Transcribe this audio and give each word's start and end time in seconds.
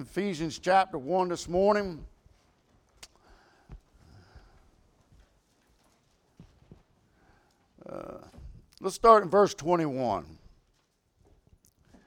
Ephesians 0.00 0.58
chapter 0.58 0.96
1 0.96 1.28
this 1.28 1.46
morning. 1.48 2.04
Uh, 7.86 8.18
let's 8.80 8.94
start 8.94 9.22
in 9.22 9.28
verse 9.28 9.52
21. 9.52 10.24
It 11.92 11.98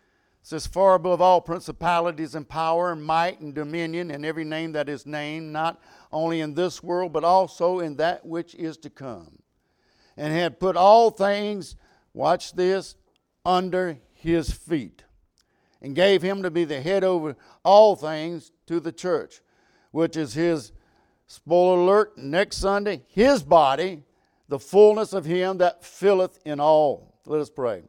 says, 0.41 0.65
Far 0.65 0.95
above 0.95 1.21
all 1.21 1.39
principalities 1.39 2.33
and 2.35 2.47
power 2.47 2.91
and 2.91 3.03
might 3.03 3.39
and 3.39 3.53
dominion 3.53 4.09
and 4.09 4.25
every 4.25 4.45
name 4.45 4.71
that 4.71 4.89
is 4.89 5.05
named, 5.05 5.53
not 5.53 5.79
only 6.11 6.41
in 6.41 6.55
this 6.55 6.81
world, 6.81 7.13
but 7.13 7.23
also 7.23 7.79
in 7.79 7.97
that 7.97 8.25
which 8.25 8.55
is 8.55 8.77
to 8.77 8.89
come. 8.89 9.39
And 10.17 10.33
had 10.33 10.59
put 10.59 10.75
all 10.75 11.11
things, 11.11 11.75
watch 12.13 12.53
this, 12.53 12.95
under 13.45 13.99
his 14.13 14.51
feet 14.51 15.03
and 15.83 15.95
gave 15.95 16.21
him 16.21 16.41
to 16.41 16.49
be 16.49 16.63
the 16.63 16.81
head 16.81 17.03
over 17.03 17.35
all 17.63 17.95
things 17.95 18.51
to 18.67 18.79
the 18.79 18.91
church, 18.91 19.41
which 19.91 20.17
is 20.17 20.33
his, 20.33 20.71
spoiler 21.27 21.79
alert, 21.79 22.17
next 22.17 22.57
Sunday, 22.57 23.03
his 23.09 23.43
body, 23.43 24.01
the 24.47 24.59
fullness 24.59 25.13
of 25.13 25.25
him 25.25 25.57
that 25.57 25.83
filleth 25.83 26.39
in 26.45 26.59
all. 26.59 27.19
Let 27.25 27.41
us 27.41 27.49
pray. 27.49 27.83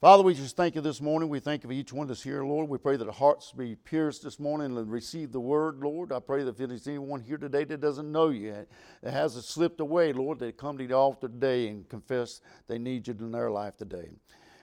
Father, 0.00 0.22
we 0.22 0.34
just 0.34 0.54
thank 0.54 0.74
you 0.74 0.82
this 0.82 1.00
morning. 1.00 1.30
We 1.30 1.40
thank 1.40 1.64
you 1.64 1.68
for 1.68 1.72
each 1.72 1.90
one 1.90 2.06
that's 2.06 2.22
here, 2.22 2.44
Lord. 2.44 2.68
We 2.68 2.76
pray 2.76 2.98
that 2.98 3.08
hearts 3.08 3.52
be 3.52 3.74
pierced 3.74 4.22
this 4.22 4.38
morning 4.38 4.76
and 4.76 4.92
receive 4.92 5.32
the 5.32 5.40
word, 5.40 5.78
Lord. 5.78 6.12
I 6.12 6.20
pray 6.20 6.44
that 6.44 6.50
if 6.50 6.68
there's 6.68 6.86
anyone 6.86 7.20
here 7.20 7.38
today 7.38 7.64
that 7.64 7.80
doesn't 7.80 8.12
know 8.12 8.28
you, 8.28 8.66
that 9.02 9.12
hasn't 9.12 9.46
slipped 9.46 9.80
away, 9.80 10.12
Lord, 10.12 10.38
they 10.38 10.52
come 10.52 10.76
to 10.76 10.86
the 10.86 10.94
altar 10.94 11.28
today 11.28 11.68
and 11.68 11.88
confess 11.88 12.42
they 12.66 12.76
need 12.76 13.08
you 13.08 13.16
in 13.18 13.32
their 13.32 13.50
life 13.50 13.78
today. 13.78 14.10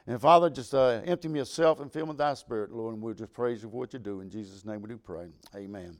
And 0.07 0.19
Father, 0.19 0.49
just 0.49 0.73
uh, 0.73 1.01
empty 1.05 1.27
me 1.27 1.39
of 1.39 1.47
self 1.47 1.79
and 1.79 1.91
fill 1.91 2.05
me 2.05 2.09
with 2.09 2.17
thy 2.17 2.33
spirit, 2.33 2.71
Lord, 2.71 2.95
and 2.95 3.03
we'll 3.03 3.13
just 3.13 3.33
praise 3.33 3.61
you 3.61 3.69
for 3.69 3.77
what 3.77 3.93
you 3.93 3.99
do. 3.99 4.21
In 4.21 4.29
Jesus' 4.29 4.65
name 4.65 4.81
we 4.81 4.89
do 4.89 4.97
pray. 4.97 5.27
Amen. 5.55 5.97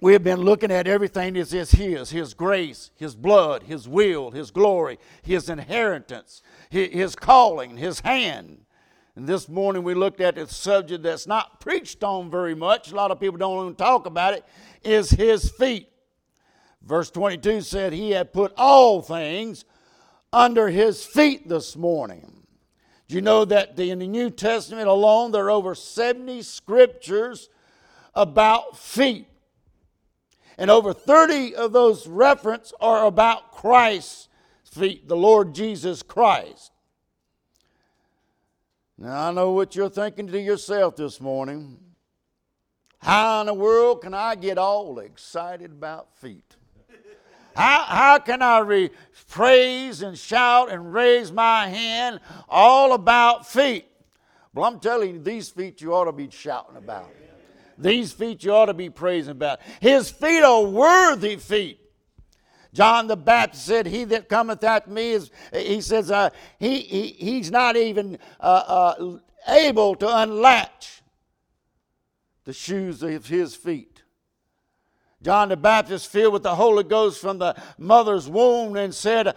We 0.00 0.14
have 0.14 0.24
been 0.24 0.40
looking 0.40 0.72
at 0.72 0.88
everything 0.88 1.34
that 1.34 1.52
is 1.52 1.70
His 1.70 2.10
His 2.10 2.34
grace, 2.34 2.90
His 2.96 3.14
blood, 3.14 3.64
His 3.64 3.88
will, 3.88 4.30
His 4.30 4.50
glory, 4.50 4.98
His 5.22 5.48
inheritance, 5.48 6.42
His 6.70 7.14
calling, 7.14 7.76
His 7.76 8.00
hand. 8.00 8.64
And 9.14 9.28
this 9.28 9.48
morning 9.48 9.82
we 9.82 9.94
looked 9.94 10.20
at 10.20 10.38
a 10.38 10.46
subject 10.48 11.02
that's 11.02 11.26
not 11.26 11.60
preached 11.60 12.02
on 12.02 12.30
very 12.30 12.54
much. 12.54 12.90
A 12.90 12.96
lot 12.96 13.10
of 13.10 13.20
people 13.20 13.38
don't 13.38 13.64
even 13.64 13.74
talk 13.76 14.06
about 14.06 14.34
it. 14.34 14.44
Is 14.82 15.10
His 15.10 15.50
feet. 15.50 15.88
Verse 16.82 17.10
22 17.10 17.60
said, 17.60 17.92
He 17.92 18.10
had 18.10 18.32
put 18.32 18.52
all 18.56 19.02
things 19.02 19.64
under 20.32 20.68
his 20.68 21.04
feet 21.04 21.48
this 21.48 21.76
morning. 21.76 22.44
Do 23.08 23.14
you 23.14 23.20
know 23.20 23.44
that 23.44 23.78
in 23.78 23.98
the 23.98 24.06
New 24.06 24.30
Testament 24.30 24.88
alone, 24.88 25.32
there 25.32 25.44
are 25.46 25.50
over 25.50 25.74
70 25.74 26.42
scriptures 26.42 27.50
about 28.14 28.78
feet? 28.78 29.26
And 30.56 30.70
over 30.70 30.92
30 30.92 31.54
of 31.54 31.72
those 31.72 32.06
references 32.06 32.72
are 32.80 33.06
about 33.06 33.52
Christ's 33.52 34.28
feet, 34.64 35.08
the 35.08 35.16
Lord 35.16 35.54
Jesus 35.54 36.02
Christ. 36.02 36.72
Now, 38.96 39.28
I 39.28 39.32
know 39.32 39.50
what 39.50 39.74
you're 39.74 39.90
thinking 39.90 40.28
to 40.28 40.40
yourself 40.40 40.96
this 40.96 41.20
morning. 41.20 41.78
How 42.98 43.40
in 43.40 43.48
the 43.48 43.54
world 43.54 44.02
can 44.02 44.14
I 44.14 44.36
get 44.36 44.58
all 44.58 45.00
excited 45.00 45.72
about 45.72 46.16
feet? 46.16 46.56
How, 47.54 47.82
how 47.82 48.18
can 48.18 48.42
I 48.42 48.60
re- 48.60 48.90
praise 49.28 50.02
and 50.02 50.16
shout 50.16 50.70
and 50.70 50.92
raise 50.92 51.32
my 51.32 51.68
hand 51.68 52.20
all 52.48 52.92
about 52.92 53.46
feet? 53.46 53.86
Well, 54.54 54.66
I'm 54.66 54.80
telling 54.80 55.14
you, 55.14 55.22
these 55.22 55.48
feet 55.48 55.80
you 55.80 55.94
ought 55.94 56.04
to 56.04 56.12
be 56.12 56.28
shouting 56.30 56.76
about. 56.76 57.10
These 57.78 58.12
feet 58.12 58.44
you 58.44 58.52
ought 58.52 58.66
to 58.66 58.74
be 58.74 58.90
praising 58.90 59.32
about. 59.32 59.60
His 59.80 60.10
feet 60.10 60.42
are 60.42 60.62
worthy 60.62 61.36
feet. 61.36 61.80
John 62.74 63.06
the 63.06 63.16
Baptist 63.16 63.66
said, 63.66 63.86
He 63.86 64.04
that 64.04 64.28
cometh 64.28 64.64
after 64.64 64.90
me 64.90 65.10
is, 65.10 65.30
he 65.52 65.80
says, 65.80 66.10
uh, 66.10 66.30
he, 66.58 66.80
he, 66.80 67.06
he's 67.08 67.50
not 67.50 67.76
even 67.76 68.18
uh, 68.40 68.94
uh, 68.96 69.18
able 69.48 69.94
to 69.96 70.16
unlatch 70.18 71.02
the 72.44 72.52
shoes 72.52 73.02
of 73.02 73.26
his 73.26 73.54
feet. 73.54 74.01
John 75.22 75.50
the 75.50 75.56
Baptist, 75.56 76.08
filled 76.08 76.32
with 76.32 76.42
the 76.42 76.54
Holy 76.54 76.82
Ghost 76.82 77.20
from 77.20 77.38
the 77.38 77.54
mother's 77.78 78.28
womb, 78.28 78.76
and 78.76 78.94
said, 78.94 79.36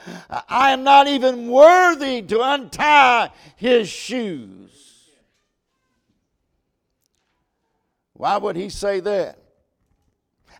I 0.49 0.71
am 0.71 0.83
not 0.83 1.07
even 1.07 1.47
worthy 1.47 2.21
to 2.23 2.41
untie 2.41 3.29
his 3.55 3.87
shoes. 3.87 4.71
Why 8.13 8.37
would 8.37 8.55
he 8.55 8.69
say 8.69 8.99
that? 9.01 9.37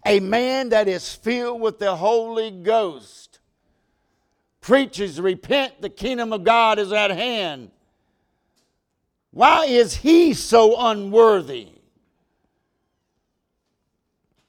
A 0.05 0.19
man 0.19 0.69
that 0.69 0.87
is 0.87 1.15
filled 1.15 1.61
with 1.61 1.79
the 1.79 1.95
Holy 1.95 2.51
Ghost 2.51 3.39
preaches, 4.61 5.19
Repent, 5.19 5.81
the 5.81 5.89
kingdom 5.89 6.33
of 6.33 6.43
God 6.43 6.77
is 6.77 6.91
at 6.91 7.11
hand. 7.11 7.71
Why 9.31 9.65
is 9.65 9.95
he 9.95 10.33
so 10.33 10.75
unworthy? 10.77 11.74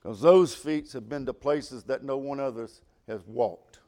Because 0.06 0.21
those 0.21 0.55
feet 0.55 0.93
have 0.93 1.09
been 1.09 1.27
to 1.27 1.34
places 1.34 1.83
that 1.84 2.05
no 2.05 2.17
one 2.17 2.39
others 2.39 2.81
has 3.09 3.27
walked. 3.27 3.81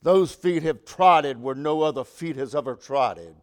Those 0.00 0.32
feet 0.32 0.62
have 0.62 0.84
trotted 0.84 1.42
where 1.42 1.56
no 1.56 1.82
other 1.82 2.04
feet 2.04 2.36
has 2.36 2.54
ever 2.54 2.76
trotted. 2.76 3.34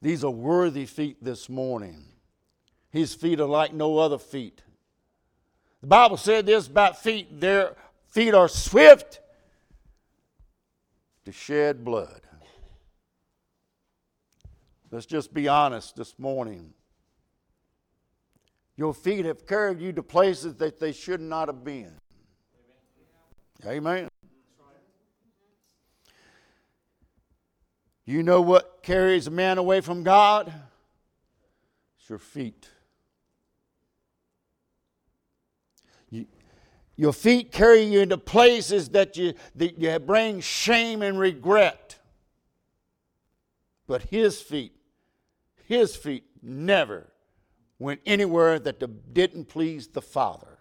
These 0.00 0.24
are 0.24 0.30
worthy 0.30 0.86
feet 0.86 1.22
this 1.22 1.50
morning. 1.50 2.06
His 2.88 3.14
feet 3.14 3.38
are 3.38 3.44
like 3.44 3.74
no 3.74 3.98
other 3.98 4.16
feet. 4.16 4.62
The 5.82 5.88
Bible 5.88 6.16
said 6.16 6.46
this 6.46 6.66
about 6.66 7.02
feet 7.02 7.38
their 7.38 7.76
feet 8.08 8.32
are 8.32 8.48
swift 8.48 9.20
to 11.26 11.32
shed 11.32 11.84
blood. 11.84 12.22
Let's 14.90 15.04
just 15.04 15.34
be 15.34 15.48
honest 15.48 15.96
this 15.96 16.18
morning. 16.18 16.72
Your 18.76 18.92
feet 18.92 19.24
have 19.24 19.46
carried 19.46 19.80
you 19.80 19.92
to 19.94 20.02
places 20.02 20.56
that 20.56 20.78
they 20.78 20.92
should 20.92 21.20
not 21.20 21.48
have 21.48 21.64
been. 21.64 21.92
Amen. 23.64 24.08
You 28.04 28.22
know 28.22 28.42
what 28.42 28.82
carries 28.82 29.26
a 29.26 29.30
man 29.30 29.58
away 29.58 29.80
from 29.80 30.04
God? 30.04 30.52
It's 31.98 32.08
your 32.08 32.18
feet. 32.18 32.68
You, 36.10 36.26
your 36.96 37.14
feet 37.14 37.50
carry 37.50 37.82
you 37.82 38.00
into 38.00 38.18
places 38.18 38.90
that 38.90 39.16
you, 39.16 39.32
that 39.56 39.78
you 39.78 39.98
bring 39.98 40.40
shame 40.40 41.02
and 41.02 41.18
regret. 41.18 41.98
But 43.88 44.02
his 44.02 44.40
feet, 44.40 44.76
his 45.64 45.96
feet 45.96 46.24
never 46.42 47.10
went 47.78 48.00
anywhere 48.06 48.58
that 48.58 49.12
didn't 49.12 49.46
please 49.46 49.88
the 49.88 50.02
Father. 50.02 50.56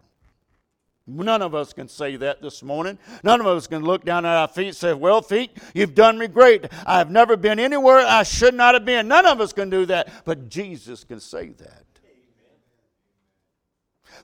None 1.07 1.43
of 1.43 1.53
us 1.53 1.71
can 1.71 1.87
say 1.87 2.15
that 2.15 2.41
this 2.41 2.63
morning. 2.63 2.97
None 3.23 3.39
of 3.39 3.45
us 3.45 3.67
can 3.67 3.83
look 3.83 4.03
down 4.05 4.25
at 4.25 4.35
our 4.35 4.47
feet 4.47 4.67
and 4.67 4.75
say, 4.75 4.93
Well, 4.93 5.21
feet, 5.21 5.55
you've 5.75 5.93
done 5.93 6.17
me 6.17 6.27
great. 6.27 6.65
I've 6.85 7.11
never 7.11 7.37
been 7.37 7.59
anywhere 7.59 7.99
I 7.99 8.23
should 8.23 8.55
not 8.55 8.73
have 8.73 8.85
been. 8.85 9.07
None 9.07 9.25
of 9.27 9.39
us 9.39 9.53
can 9.53 9.69
do 9.69 9.85
that. 9.85 10.09
But 10.25 10.49
Jesus 10.49 11.03
can 11.03 11.19
say 11.19 11.49
that. 11.49 11.83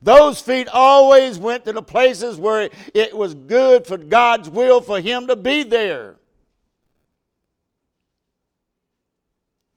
Those 0.01 0.41
feet 0.41 0.67
always 0.67 1.37
went 1.37 1.65
to 1.65 1.73
the 1.73 1.83
places 1.83 2.37
where 2.37 2.69
it 2.95 3.15
was 3.15 3.35
good 3.35 3.85
for 3.85 3.97
God's 3.97 4.49
will 4.49 4.81
for 4.81 4.99
Him 4.99 5.27
to 5.27 5.35
be 5.35 5.61
there. 5.61 6.15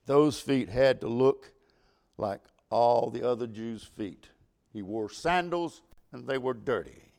Those 0.06 0.40
feet 0.40 0.70
had 0.70 1.02
to 1.02 1.08
look 1.08 1.52
like 2.16 2.40
all 2.74 3.08
the 3.08 3.22
other 3.22 3.46
Jews' 3.46 3.84
feet. 3.84 4.28
He 4.72 4.82
wore 4.82 5.08
sandals 5.08 5.80
and 6.10 6.26
they 6.26 6.38
were 6.38 6.54
dirty. 6.54 7.12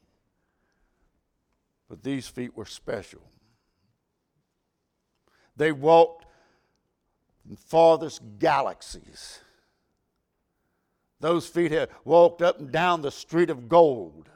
But 1.90 2.04
these 2.04 2.28
feet 2.28 2.57
were 2.57 2.66
special. 2.66 3.22
They 5.56 5.72
walked 5.72 6.25
in 7.50 7.56
farthest 7.56 8.22
galaxies. 8.38 9.40
Those 11.22 11.48
feet 11.48 11.72
had 11.72 11.90
walked 12.04 12.42
up 12.42 12.60
and 12.60 12.69
down 12.69 13.01
the 13.01 13.12
street 13.12 13.50
of 13.50 13.69
gold. 13.69 14.30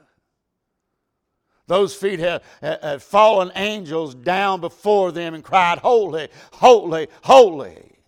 Those 1.66 1.94
feet 1.94 2.18
had, 2.18 2.42
had, 2.62 3.02
fallen 3.02 3.52
angels 3.54 4.14
down 4.14 4.60
before 4.62 5.12
them 5.12 5.34
and 5.34 5.44
cried, 5.44 5.78
Holy, 5.80 6.28
holy, 6.52 7.08
holy, 7.22 7.98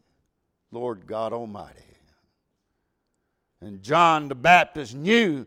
Lord 0.71 1.07
God 1.07 1.35
Almighty. 1.35 1.92
And 3.63 3.83
John 3.83 4.29
the 4.29 4.35
Baptist 4.35 4.95
knew 4.95 5.47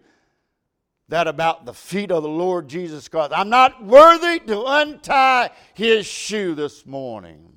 that 1.10 1.28
about 1.28 1.66
the 1.66 1.74
feet 1.74 2.12
of 2.12 2.24
the 2.24 2.30
Lord 2.30 2.68
Jesus 2.68 3.08
Christ. 3.08 3.34
I'm 3.36 3.50
not 3.50 3.84
worthy 3.84 4.40
to 4.48 4.64
untie 4.66 5.50
his 5.74 6.06
shoe 6.06 6.56
this 6.56 6.86
morning. 6.86 7.52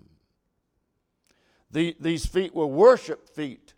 The, 1.71 1.97
these 2.01 2.27
feet 2.27 2.55
were 2.55 2.67
worship 2.67 3.29
feet. 3.29 3.73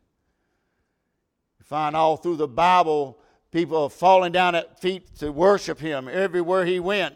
You 1.58 1.64
find 1.64 1.94
all 1.94 2.16
through 2.16 2.36
the 2.36 2.48
Bible 2.48 3.18
people 3.52 3.88
falling 3.88 4.32
down 4.32 4.54
at 4.54 4.80
feet 4.80 5.14
to 5.16 5.30
worship 5.30 5.78
him 5.80 6.08
everywhere 6.10 6.64
he 6.64 6.80
went. 6.80 7.14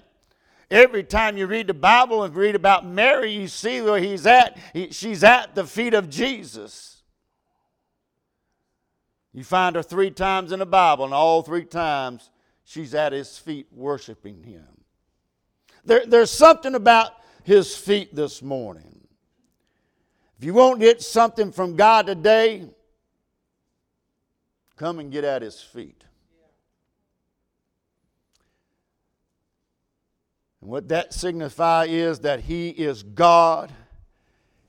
Every 0.70 1.04
time 1.04 1.36
you 1.36 1.46
read 1.46 1.68
the 1.68 1.74
Bible 1.74 2.24
and 2.24 2.34
read 2.34 2.54
about 2.54 2.86
Mary, 2.86 3.32
you 3.32 3.48
see 3.48 3.80
where 3.80 4.00
he's 4.00 4.26
at. 4.26 4.58
He, 4.72 4.90
she's 4.90 5.24
at 5.24 5.54
the 5.54 5.64
feet 5.64 5.94
of 5.94 6.10
Jesus. 6.10 6.93
You 9.34 9.42
find 9.42 9.74
her 9.74 9.82
three 9.82 10.12
times 10.12 10.52
in 10.52 10.60
the 10.60 10.66
Bible, 10.66 11.04
and 11.04 11.12
all 11.12 11.42
three 11.42 11.64
times 11.64 12.30
she's 12.64 12.94
at 12.94 13.12
his 13.12 13.36
feet 13.36 13.66
worshiping 13.72 14.44
him. 14.44 14.64
There, 15.84 16.06
there's 16.06 16.30
something 16.30 16.76
about 16.76 17.10
his 17.42 17.76
feet 17.76 18.14
this 18.14 18.42
morning. 18.42 19.06
If 20.38 20.44
you 20.44 20.54
won't 20.54 20.78
get 20.80 21.02
something 21.02 21.50
from 21.50 21.74
God 21.74 22.06
today, 22.06 22.68
come 24.76 25.00
and 25.00 25.10
get 25.10 25.24
at 25.24 25.42
his 25.42 25.60
feet. 25.60 26.04
And 30.60 30.70
what 30.70 30.88
that 30.88 31.12
signifies 31.12 31.90
is 31.90 32.20
that 32.20 32.40
he 32.40 32.70
is 32.70 33.02
God 33.02 33.72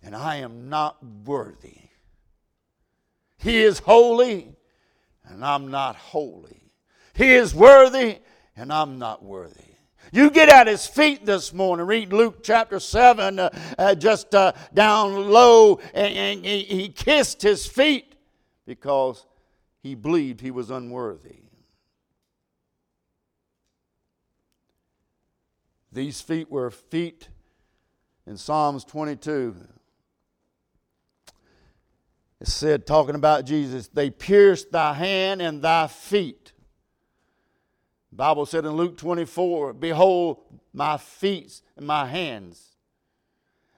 and 0.04 0.16
I 0.16 0.38
am 0.38 0.70
not 0.70 0.98
worthy. 1.26 1.85
He 3.38 3.64
is 3.64 3.80
holy 3.80 4.56
and 5.26 5.44
I'm 5.44 5.70
not 5.70 5.96
holy. 5.96 6.72
He 7.14 7.34
is 7.34 7.54
worthy 7.54 8.20
and 8.56 8.72
I'm 8.72 9.00
not 9.00 9.24
worthy. 9.24 9.62
You 10.12 10.30
get 10.30 10.50
at 10.50 10.68
his 10.68 10.86
feet 10.86 11.26
this 11.26 11.52
morning. 11.52 11.86
Read 11.88 12.14
Luke 12.14 12.44
chapter 12.44 12.80
7, 12.80 13.40
uh, 13.40 13.50
uh, 13.78 13.96
just 13.96 14.34
uh, 14.36 14.54
down 14.74 15.30
low, 15.30 15.80
and, 15.94 16.14
and 16.14 16.46
he, 16.46 16.90
kissed 16.90 17.42
his 17.42 17.66
feet 17.66 18.16
because 18.66 19.26
he 19.82 19.96
believed 19.96 20.42
he 20.42 20.52
was 20.52 20.70
unworthy. 20.70 21.40
These 25.92 26.22
feet 26.22 26.52
were 26.52 26.70
feet 26.72 27.30
in 28.28 28.38
Psalms 28.38 28.84
22. 28.86 29.56
It 32.42 32.48
said, 32.48 32.86
talking 32.86 33.16
about 33.16 33.46
Jesus, 33.46 33.88
they 33.88 34.10
pierced 34.10 34.72
thy 34.72 34.94
hand 34.94 35.42
and 35.42 35.62
thy 35.62 35.88
feet. 35.88 36.52
The 38.12 38.18
Bible 38.18 38.46
said 38.46 38.66
in 38.66 38.72
Luke 38.72 38.98
24, 38.98 39.74
Behold 39.74 40.38
my 40.74 40.98
feet 40.98 41.62
and 41.78 41.88
my 41.88 42.06
hands. 42.06 42.76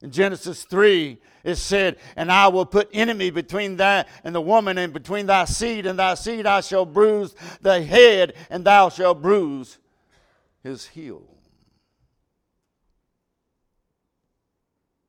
In 0.02 0.12
Genesis 0.12 0.64
3, 0.64 1.20
it 1.44 1.56
said, 1.56 1.98
And 2.16 2.32
I 2.32 2.48
will 2.50 2.66
put 2.66 2.90
enemy 2.94 3.32
between 3.32 3.78
thy 3.78 4.06
and 4.24 4.36
the 4.36 4.42
woman, 4.42 4.78
and 4.78 4.94
between 4.94 5.26
thy 5.26 5.46
seed 5.46 5.88
and 5.88 5.98
thy 5.98 6.14
seed 6.14 6.46
I 6.46 6.62
shall 6.62 6.86
bruise 6.86 7.36
the 7.62 7.82
head, 7.82 8.34
and 8.50 8.64
thou 8.64 8.90
shalt 8.90 9.22
bruise 9.22 9.80
his 10.62 10.86
heel. 10.86 11.24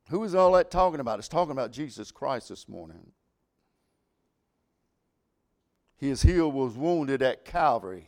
Who 0.09 0.25
is 0.25 0.35
all 0.35 0.53
that 0.53 0.71
talking 0.71 1.00
about? 1.00 1.19
It's 1.19 1.29
talking 1.29 1.53
about 1.53 1.71
Jesus 1.71 2.11
Christ 2.11 2.49
this 2.49 2.67
morning. 2.67 3.12
His 5.99 6.23
heel 6.23 6.50
was 6.50 6.75
wounded 6.75 7.23
at 7.23 7.45
Calvary. 7.45 8.06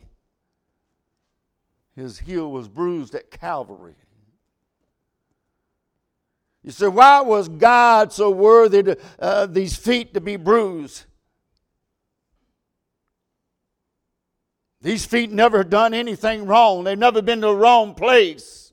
His 1.96 2.20
heel 2.20 2.50
was 2.50 2.68
bruised 2.68 3.14
at 3.14 3.30
Calvary. 3.30 3.96
You 6.62 6.70
say, 6.70 6.88
why 6.88 7.20
was 7.20 7.48
God 7.48 8.12
so 8.12 8.30
worthy 8.30 8.82
to 8.82 8.98
uh, 9.18 9.46
these 9.46 9.76
feet 9.76 10.14
to 10.14 10.20
be 10.20 10.36
bruised? 10.36 11.04
These 14.82 15.04
feet 15.04 15.30
never 15.30 15.64
done 15.64 15.92
anything 15.92 16.46
wrong. 16.46 16.84
They've 16.84 16.98
never 16.98 17.22
been 17.22 17.40
to 17.40 17.48
the 17.48 17.56
wrong 17.56 17.94
place. 17.94 18.72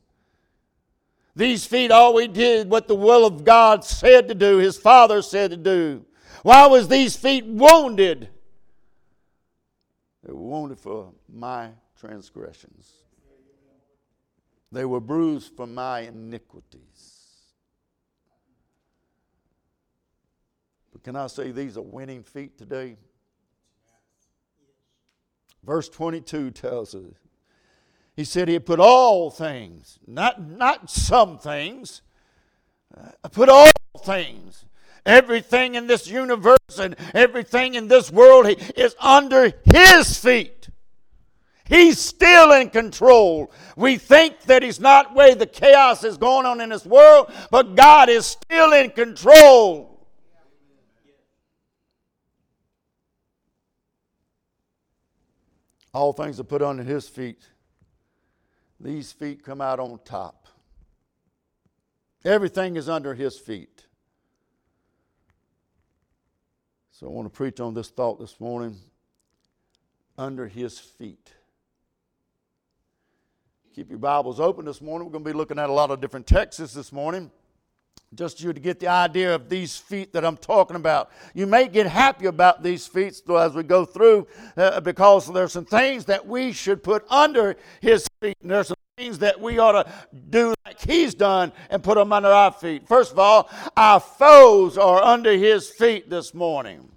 These 1.35 1.65
feet 1.65 1.91
always 1.91 2.29
did 2.29 2.69
what 2.69 2.87
the 2.87 2.95
will 2.95 3.25
of 3.25 3.43
God 3.43 3.83
said 3.83 4.27
to 4.27 4.35
do, 4.35 4.57
his 4.57 4.77
father 4.77 5.21
said 5.21 5.51
to 5.51 5.57
do. 5.57 6.05
Why 6.43 6.67
was 6.67 6.87
these 6.87 7.15
feet 7.15 7.45
wounded? 7.45 8.29
Wounded 10.33 10.79
for 10.79 11.13
my 11.31 11.69
transgressions. 11.99 12.91
They 14.71 14.85
were 14.85 14.99
bruised 14.99 15.55
for 15.55 15.65
my 15.65 16.01
iniquities. 16.01 17.17
But 20.91 21.03
can 21.03 21.15
I 21.15 21.27
say 21.27 21.51
these 21.51 21.77
are 21.77 21.81
winning 21.81 22.23
feet 22.23 22.57
today? 22.57 22.97
Verse 25.63 25.89
22 25.89 26.51
tells 26.51 26.95
us 26.95 27.03
he 28.15 28.23
said 28.23 28.47
he 28.47 28.55
had 28.55 28.65
put 28.65 28.79
all 28.79 29.29
things, 29.29 29.99
not, 30.07 30.41
not 30.41 30.89
some 30.89 31.37
things, 31.37 32.01
uh, 32.95 33.29
put 33.29 33.47
all 33.47 33.69
things. 34.03 34.65
Everything 35.07 35.75
in 35.75 35.87
this 35.87 36.05
universe 36.05 36.57
and 36.77 36.97
everything 37.13 37.75
in 37.75 37.87
this 37.87 38.11
world 38.11 38.45
is 38.75 38.93
under 38.99 39.53
his 39.63 40.19
feet. 40.19 40.67
He's 41.69 41.97
still 41.97 42.51
in 42.51 42.69
control. 42.69 43.51
We 43.77 43.97
think 43.97 44.41
that 44.43 44.63
he's 44.63 44.81
not 44.81 45.15
where 45.15 45.33
the 45.33 45.45
chaos 45.45 46.03
is 46.03 46.17
going 46.17 46.45
on 46.45 46.59
in 46.59 46.69
this 46.69 46.85
world, 46.85 47.31
but 47.49 47.75
God 47.75 48.09
is 48.09 48.25
still 48.25 48.73
in 48.73 48.89
control. 48.89 50.05
All 55.93 56.11
things 56.11 56.37
are 56.39 56.43
put 56.43 56.61
under 56.61 56.83
his 56.83 57.07
feet. 57.07 57.47
These 58.79 59.13
feet 59.13 59.41
come 59.41 59.61
out 59.61 59.79
on 59.79 59.99
top. 60.03 60.47
Everything 62.25 62.75
is 62.75 62.89
under 62.89 63.13
his 63.13 63.39
feet. 63.39 63.86
So 66.99 67.05
I 67.05 67.11
want 67.11 67.27
to 67.27 67.29
preach 67.29 67.59
on 67.59 67.75
this 67.75 67.89
thought 67.89 68.19
this 68.19 68.39
morning 68.39 68.75
under 70.17 70.47
his 70.47 70.79
feet. 70.79 71.31
Keep 73.75 73.91
your 73.91 73.99
Bibles 73.99 74.39
open 74.39 74.65
this 74.65 74.81
morning. 74.81 75.05
We're 75.05 75.11
going 75.11 75.23
to 75.23 75.29
be 75.29 75.37
looking 75.37 75.59
at 75.59 75.69
a 75.69 75.73
lot 75.73 75.91
of 75.91 76.01
different 76.01 76.25
texts 76.25 76.73
this 76.73 76.91
morning 76.91 77.29
just 78.15 78.41
you 78.41 78.53
to 78.53 78.59
get 78.59 78.79
the 78.79 78.87
idea 78.87 79.35
of 79.35 79.49
these 79.49 79.77
feet 79.77 80.13
that 80.13 80.23
I'm 80.23 80.37
talking 80.37 80.75
about. 80.75 81.11
You 81.33 81.45
may 81.45 81.67
get 81.67 81.85
happy 81.87 82.25
about 82.25 82.63
these 82.63 82.87
feet 82.87 83.21
as 83.29 83.53
we 83.53 83.63
go 83.63 83.85
through 83.85 84.27
uh, 84.55 84.79
because 84.79 85.31
there's 85.31 85.51
some 85.51 85.65
things 85.65 86.05
that 86.05 86.25
we 86.25 86.51
should 86.51 86.81
put 86.81 87.05
under 87.11 87.57
his 87.81 88.06
feet, 88.19 88.37
and 88.41 88.49
there's 88.51 88.67
some 88.67 88.77
things 88.97 89.19
that 89.19 89.39
we 89.39 89.59
ought 89.59 89.83
to 89.83 89.91
do 90.29 90.53
like 90.65 90.79
he's 90.81 91.13
done 91.13 91.51
and 91.69 91.83
put 91.83 91.95
them 91.95 92.11
under 92.11 92.29
our 92.29 92.51
feet. 92.51 92.87
First 92.87 93.11
of 93.11 93.19
all, 93.19 93.49
our 93.75 93.99
foes 93.99 94.77
are 94.77 95.01
under 95.01 95.31
his 95.33 95.69
feet 95.69 96.09
this 96.09 96.33
morning. 96.33 96.91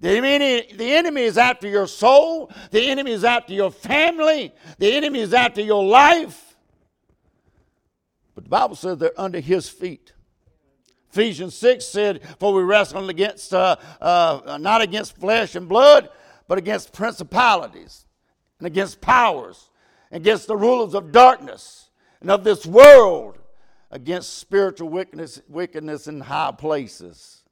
The 0.00 0.10
enemy, 0.10 0.72
the 0.74 0.92
enemy 0.92 1.22
is 1.22 1.38
after 1.38 1.68
your 1.68 1.86
soul. 1.86 2.50
The 2.72 2.82
enemy 2.90 3.12
is 3.12 3.24
after 3.24 3.54
your 3.54 3.70
family. 3.70 4.52
The 4.78 4.92
enemy 4.92 5.20
is 5.20 5.32
after 5.32 5.60
your 5.60 5.84
life. 5.84 6.56
But 8.34 8.44
the 8.44 8.50
Bible 8.50 8.74
says 8.74 8.98
they're 8.98 9.18
under 9.18 9.40
his 9.40 9.68
feet. 9.68 10.12
Ephesians 11.10 11.54
6 11.54 11.84
said, 11.84 12.22
For 12.40 12.52
we 12.52 12.62
wrestle 12.62 13.08
against, 13.10 13.54
uh, 13.54 13.76
uh, 14.00 14.58
not 14.60 14.80
against 14.80 15.16
flesh 15.16 15.54
and 15.54 15.68
blood, 15.68 16.08
but 16.48 16.58
against 16.58 16.92
principalities 16.92 18.06
and 18.58 18.66
against 18.66 19.00
powers, 19.00 19.68
against 20.12 20.46
the 20.46 20.56
rulers 20.56 20.94
of 20.94 21.10
darkness 21.10 21.88
and 22.20 22.30
of 22.30 22.44
this 22.44 22.64
world, 22.66 23.38
against 23.90 24.38
spiritual 24.38 24.90
wickedness, 24.90 25.40
wickedness 25.48 26.06
in 26.06 26.20
high 26.20 26.52
places. 26.52 27.42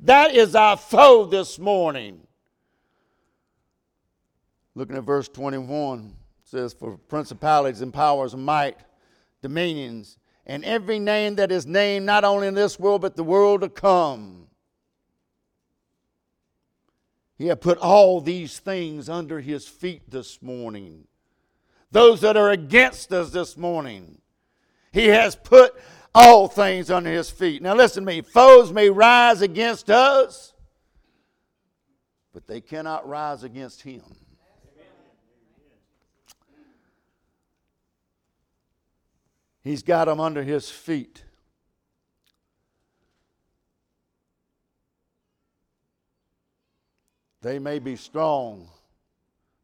That 0.00 0.34
is 0.34 0.54
our 0.54 0.76
foe 0.76 1.26
this 1.26 1.58
morning. 1.58 2.26
Looking 4.74 4.96
at 4.96 5.04
verse 5.04 5.28
21, 5.28 6.14
says, 6.44 6.72
For 6.72 6.96
principalities 6.96 7.82
and 7.82 7.92
powers 7.92 8.34
and 8.34 8.44
might 8.44 8.78
dominions, 9.42 10.18
and 10.46 10.64
every 10.64 10.98
name 10.98 11.36
that 11.36 11.52
is 11.52 11.66
named 11.66 12.06
not 12.06 12.24
only 12.24 12.46
in 12.46 12.54
this 12.54 12.78
world 12.78 13.02
but 13.02 13.16
the 13.16 13.24
world 13.24 13.60
to 13.60 13.68
come. 13.68 14.46
He 17.36 17.46
had 17.46 17.60
put 17.60 17.78
all 17.78 18.20
these 18.20 18.58
things 18.58 19.08
under 19.08 19.40
his 19.40 19.68
feet 19.68 20.10
this 20.10 20.42
morning 20.42 21.06
those 21.90 22.20
that 22.20 22.36
are 22.36 22.50
against 22.50 23.12
us 23.12 23.30
this 23.30 23.56
morning. 23.56 24.20
He 24.92 25.06
has 25.06 25.36
put 25.36 25.74
all 26.14 26.48
things 26.48 26.90
under 26.90 27.10
his 27.10 27.30
feet. 27.30 27.62
Now, 27.62 27.74
listen 27.74 28.04
to 28.04 28.06
me 28.06 28.22
foes 28.22 28.72
may 28.72 28.90
rise 28.90 29.42
against 29.42 29.90
us, 29.90 30.54
but 32.32 32.46
they 32.46 32.60
cannot 32.60 33.08
rise 33.08 33.42
against 33.42 33.82
him. 33.82 34.02
He's 39.62 39.82
got 39.82 40.06
them 40.06 40.18
under 40.18 40.42
his 40.42 40.70
feet. 40.70 41.24
They 47.40 47.58
may 47.58 47.78
be 47.78 47.94
strong, 47.94 48.68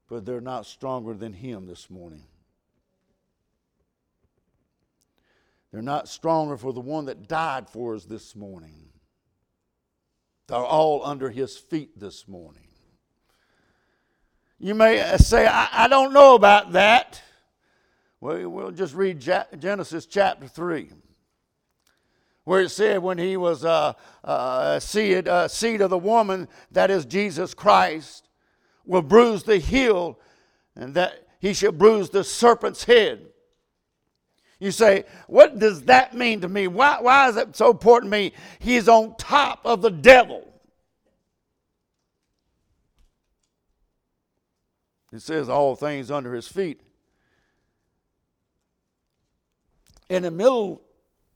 but 0.08 0.24
they're 0.24 0.40
not 0.40 0.66
stronger 0.66 1.14
than 1.14 1.32
Him 1.32 1.66
this 1.66 1.90
morning. 1.90 2.24
They're 5.72 5.82
not 5.82 6.08
stronger 6.08 6.56
for 6.56 6.72
the 6.72 6.80
one 6.80 7.06
that 7.06 7.26
died 7.26 7.68
for 7.68 7.94
us 7.94 8.04
this 8.04 8.36
morning. 8.36 8.90
They're 10.46 10.58
all 10.58 11.04
under 11.04 11.30
His 11.30 11.56
feet 11.56 11.98
this 11.98 12.28
morning. 12.28 12.68
You 14.58 14.74
may 14.74 15.16
say, 15.18 15.46
I, 15.46 15.68
I 15.72 15.88
don't 15.88 16.12
know 16.12 16.34
about 16.34 16.72
that. 16.72 17.20
Well, 18.20 18.48
we'll 18.48 18.70
just 18.70 18.94
read 18.94 19.20
Genesis 19.58 20.06
chapter 20.06 20.48
3 20.48 20.90
where 22.44 22.60
it 22.60 22.68
said 22.68 23.02
when 23.02 23.18
he 23.18 23.36
was 23.36 23.64
a 23.64 23.68
uh, 23.68 23.92
uh, 24.22 24.80
seed, 24.80 25.28
uh, 25.28 25.48
seed 25.48 25.80
of 25.80 25.90
the 25.90 25.98
woman, 25.98 26.46
that 26.70 26.90
is 26.90 27.06
Jesus 27.06 27.54
Christ, 27.54 28.28
will 28.86 29.02
bruise 29.02 29.42
the 29.42 29.58
heel, 29.58 30.18
and 30.76 30.94
that 30.94 31.26
he 31.40 31.54
shall 31.54 31.72
bruise 31.72 32.10
the 32.10 32.24
serpent's 32.24 32.84
head. 32.84 33.26
You 34.58 34.70
say, 34.70 35.04
what 35.26 35.58
does 35.58 35.82
that 35.82 36.14
mean 36.14 36.40
to 36.40 36.48
me? 36.48 36.68
Why, 36.68 36.98
why 37.00 37.28
is 37.28 37.36
it 37.36 37.56
so 37.56 37.70
important 37.70 38.10
to 38.10 38.18
me? 38.18 38.32
He's 38.58 38.88
on 38.88 39.16
top 39.16 39.60
of 39.64 39.82
the 39.82 39.90
devil. 39.90 40.48
It 45.12 45.22
says 45.22 45.48
all 45.48 45.76
things 45.76 46.10
under 46.10 46.34
his 46.34 46.48
feet. 46.48 46.80
In 50.08 50.22
the 50.22 50.30
middle 50.30 50.83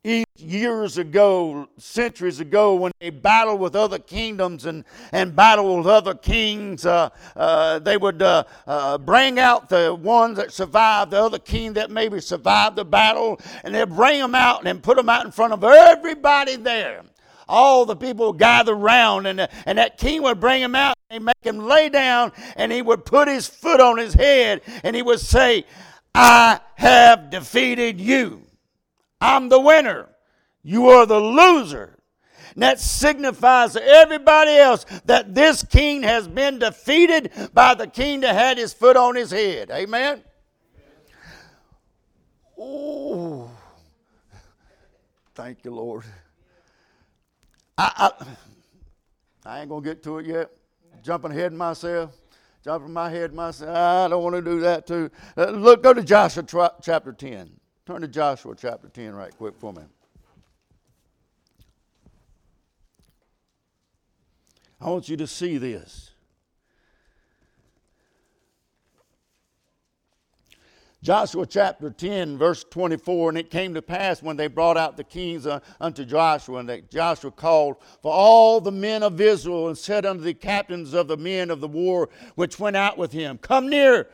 years 0.05 0.99
ago, 0.99 1.69
centuries 1.79 2.41
ago, 2.41 2.75
when 2.75 2.93
they 3.01 3.11
battled 3.11 3.61
with 3.61 3.75
other 3.75 3.99
kingdoms 3.99 4.65
and, 4.67 4.85
and 5.13 5.35
battled 5.35 5.79
with 5.79 5.87
other 5.87 6.15
kings, 6.15 6.87
uh, 6.87 7.11
uh, 7.37 7.79
they 7.81 7.97
would 7.97 8.23
uh, 8.23 8.45
uh, 8.67 8.99
bring 8.99 9.39
out 9.39 9.69
the 9.69 9.95
ones 9.95 10.37
that 10.37 10.53
survived, 10.53 11.11
the 11.11 11.23
other 11.23 11.39
king 11.39 11.73
that 11.75 11.91
maybe 11.91 12.21
survived 12.21 12.77
the 12.77 12.85
battle, 12.85 13.41
and 13.65 13.75
they'd 13.75 13.89
bring 13.89 14.21
them 14.21 14.35
out 14.35 14.67
and 14.67 14.83
put 14.83 14.97
them 14.97 15.09
out 15.09 15.25
in 15.25 15.33
front 15.33 15.53
of 15.53 15.65
everybody 15.65 16.57
there. 16.57 17.03
All 17.49 17.85
the 17.85 17.97
people 17.97 18.29
would 18.29 18.39
gather 18.39 18.75
around, 18.75 19.27
and, 19.27 19.49
and 19.67 19.79
that 19.79 19.99
king 19.99 20.23
would 20.23 20.39
bring 20.39 20.63
him 20.63 20.75
out 20.75 20.97
and 21.11 21.25
make 21.25 21.43
him 21.43 21.59
lay 21.59 21.89
down, 21.89 22.33
and 22.57 22.71
he 22.71 22.83
would 22.83 23.05
put 23.05 23.27
his 23.27 23.49
foot 23.49 23.81
on 23.81 23.99
his 23.99 24.15
head, 24.15 24.61
and 24.85 24.95
he 24.95 25.03
would 25.03 25.21
say, 25.21 25.65
I 26.15 26.61
have 26.77 27.31
defeated 27.31 28.01
you. 28.01 28.48
I'm 29.21 29.49
the 29.49 29.61
winner. 29.61 30.09
You 30.63 30.89
are 30.89 31.07
the 31.07 31.21
loser. 31.21 31.99
And 32.55 32.63
that 32.63 32.81
signifies 32.81 33.75
to 33.75 33.83
everybody 33.83 34.53
else 34.53 34.85
that 35.05 35.35
this 35.35 35.65
king 35.65 36.03
has 36.03 36.27
been 36.27 36.59
defeated 36.59 37.31
by 37.55 37.75
the 37.75 37.87
king 37.87 38.21
that 38.21 38.35
had 38.35 38.59
his 38.59 38.73
foot 38.73 38.97
on 38.97 39.15
his 39.15 39.31
head. 39.31 39.71
Amen? 39.71 40.23
Oh, 42.59 43.51
thank 45.35 45.65
you, 45.65 45.71
Lord. 45.71 46.05
I, 47.77 48.11
I, 48.19 48.27
I 49.47 49.61
ain't 49.61 49.69
going 49.69 49.85
to 49.85 49.89
get 49.89 50.03
to 50.03 50.19
it 50.19 50.27
yet. 50.27 50.51
Jumping 51.03 51.31
ahead 51.31 51.53
of 51.53 51.59
myself. 51.59 52.13
Jumping 52.65 52.93
my 52.93 53.09
head 53.09 53.33
myself. 53.33 53.77
I 53.77 54.09
don't 54.09 54.23
want 54.23 54.35
to 54.35 54.43
do 54.43 54.61
that 54.61 54.87
too. 54.87 55.11
Uh, 55.37 55.51
look, 55.51 55.83
go 55.83 55.95
to 55.95 56.03
Joshua 56.03 56.73
chapter 56.83 57.13
10. 57.13 57.58
Turn 57.89 58.03
to 58.03 58.09
Joshua 58.09 58.55
chapter 58.55 58.91
10 58.91 59.15
right 59.15 59.35
quick 59.35 59.55
for 59.59 59.73
me. 59.73 59.81
I 64.79 64.91
want 64.91 65.09
you 65.09 65.17
to 65.17 65.27
see 65.27 65.57
this. 65.57 66.11
Joshua 71.03 71.47
chapter 71.47 71.89
10, 71.89 72.37
verse 72.37 72.63
24, 72.65 73.31
and 73.31 73.39
it 73.39 73.51
came 73.51 73.73
to 73.73 73.81
pass 73.81 74.23
when 74.23 74.37
they 74.37 74.49
brought 74.49 74.77
out 74.77 74.99
the 74.99 75.05
kings 75.05 75.47
uh, 75.47 75.61
unto 75.81 76.05
Joshua, 76.05 76.59
and 76.59 76.69
that 76.69 76.91
Joshua 76.91 77.31
called 77.31 77.77
for 78.03 78.13
all 78.13 78.61
the 78.61 78.71
men 78.71 79.03
of 79.03 79.19
Israel 79.19 79.69
and 79.69 79.79
said 79.79 80.05
unto 80.05 80.23
the 80.23 80.35
captains 80.35 80.93
of 80.93 81.09
the 81.09 81.17
men 81.17 81.51
of 81.51 81.63
the 81.63 81.69
war 81.69 82.11
which 82.35 82.61
went 82.61 82.77
out 82.77 82.99
with 82.99 83.13
him, 83.13 83.39
Come 83.39 83.71
near, 83.71 84.09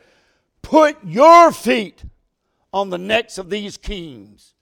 put 0.61 0.95
your 1.03 1.51
feet 1.51 2.05
on 2.75 2.89
the 2.89 2.97
necks 2.97 3.37
of 3.37 3.49
these 3.49 3.77
kings. 3.77 4.53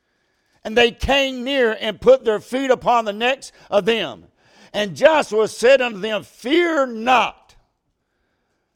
And 0.63 0.77
they 0.77 0.91
came 0.91 1.43
near 1.43 1.75
and 1.81 1.99
put 1.99 2.23
their 2.23 2.39
feet 2.39 2.69
upon 2.69 3.05
the 3.05 3.11
necks 3.11 3.51
of 3.71 3.85
them. 3.85 4.25
And 4.71 4.95
Joshua 4.95 5.47
said 5.47 5.81
unto 5.81 5.97
them, 5.97 6.21
Fear 6.23 6.85
not, 6.87 7.55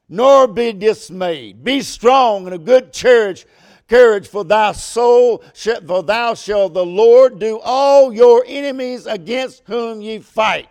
nor 0.09 0.47
be 0.47 0.73
dismayed. 0.73 1.63
Be 1.63 1.81
strong 1.81 2.45
and 2.45 2.55
of 2.55 2.65
good 2.65 2.97
courage, 2.97 3.45
courage 3.87 4.27
for 4.27 4.43
thy 4.43 4.71
soul, 4.71 5.43
for 5.85 6.01
thou 6.01 6.33
shalt 6.33 6.73
the 6.73 6.85
Lord 6.85 7.37
do 7.37 7.59
all 7.59 8.11
your 8.11 8.43
enemies 8.47 9.05
against 9.05 9.61
whom 9.67 10.01
ye 10.01 10.17
fight. 10.17 10.69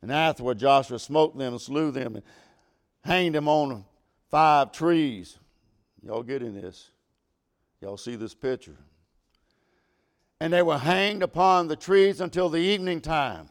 And 0.00 0.10
afterward 0.10 0.58
Joshua 0.58 0.98
smote 0.98 1.36
them 1.36 1.52
and 1.52 1.60
slew 1.60 1.90
them 1.90 2.16
and 2.16 2.24
hanged 3.04 3.34
them 3.34 3.48
on 3.48 3.84
five 4.30 4.72
trees. 4.72 5.38
Y'all 6.06 6.22
getting 6.22 6.54
this? 6.54 6.90
Y'all 7.80 7.96
see 7.96 8.14
this 8.14 8.32
picture? 8.32 8.76
And 10.40 10.52
they 10.52 10.62
were 10.62 10.78
hanged 10.78 11.24
upon 11.24 11.66
the 11.66 11.74
trees 11.74 12.20
until 12.20 12.48
the 12.48 12.58
evening 12.58 13.00
time. 13.00 13.48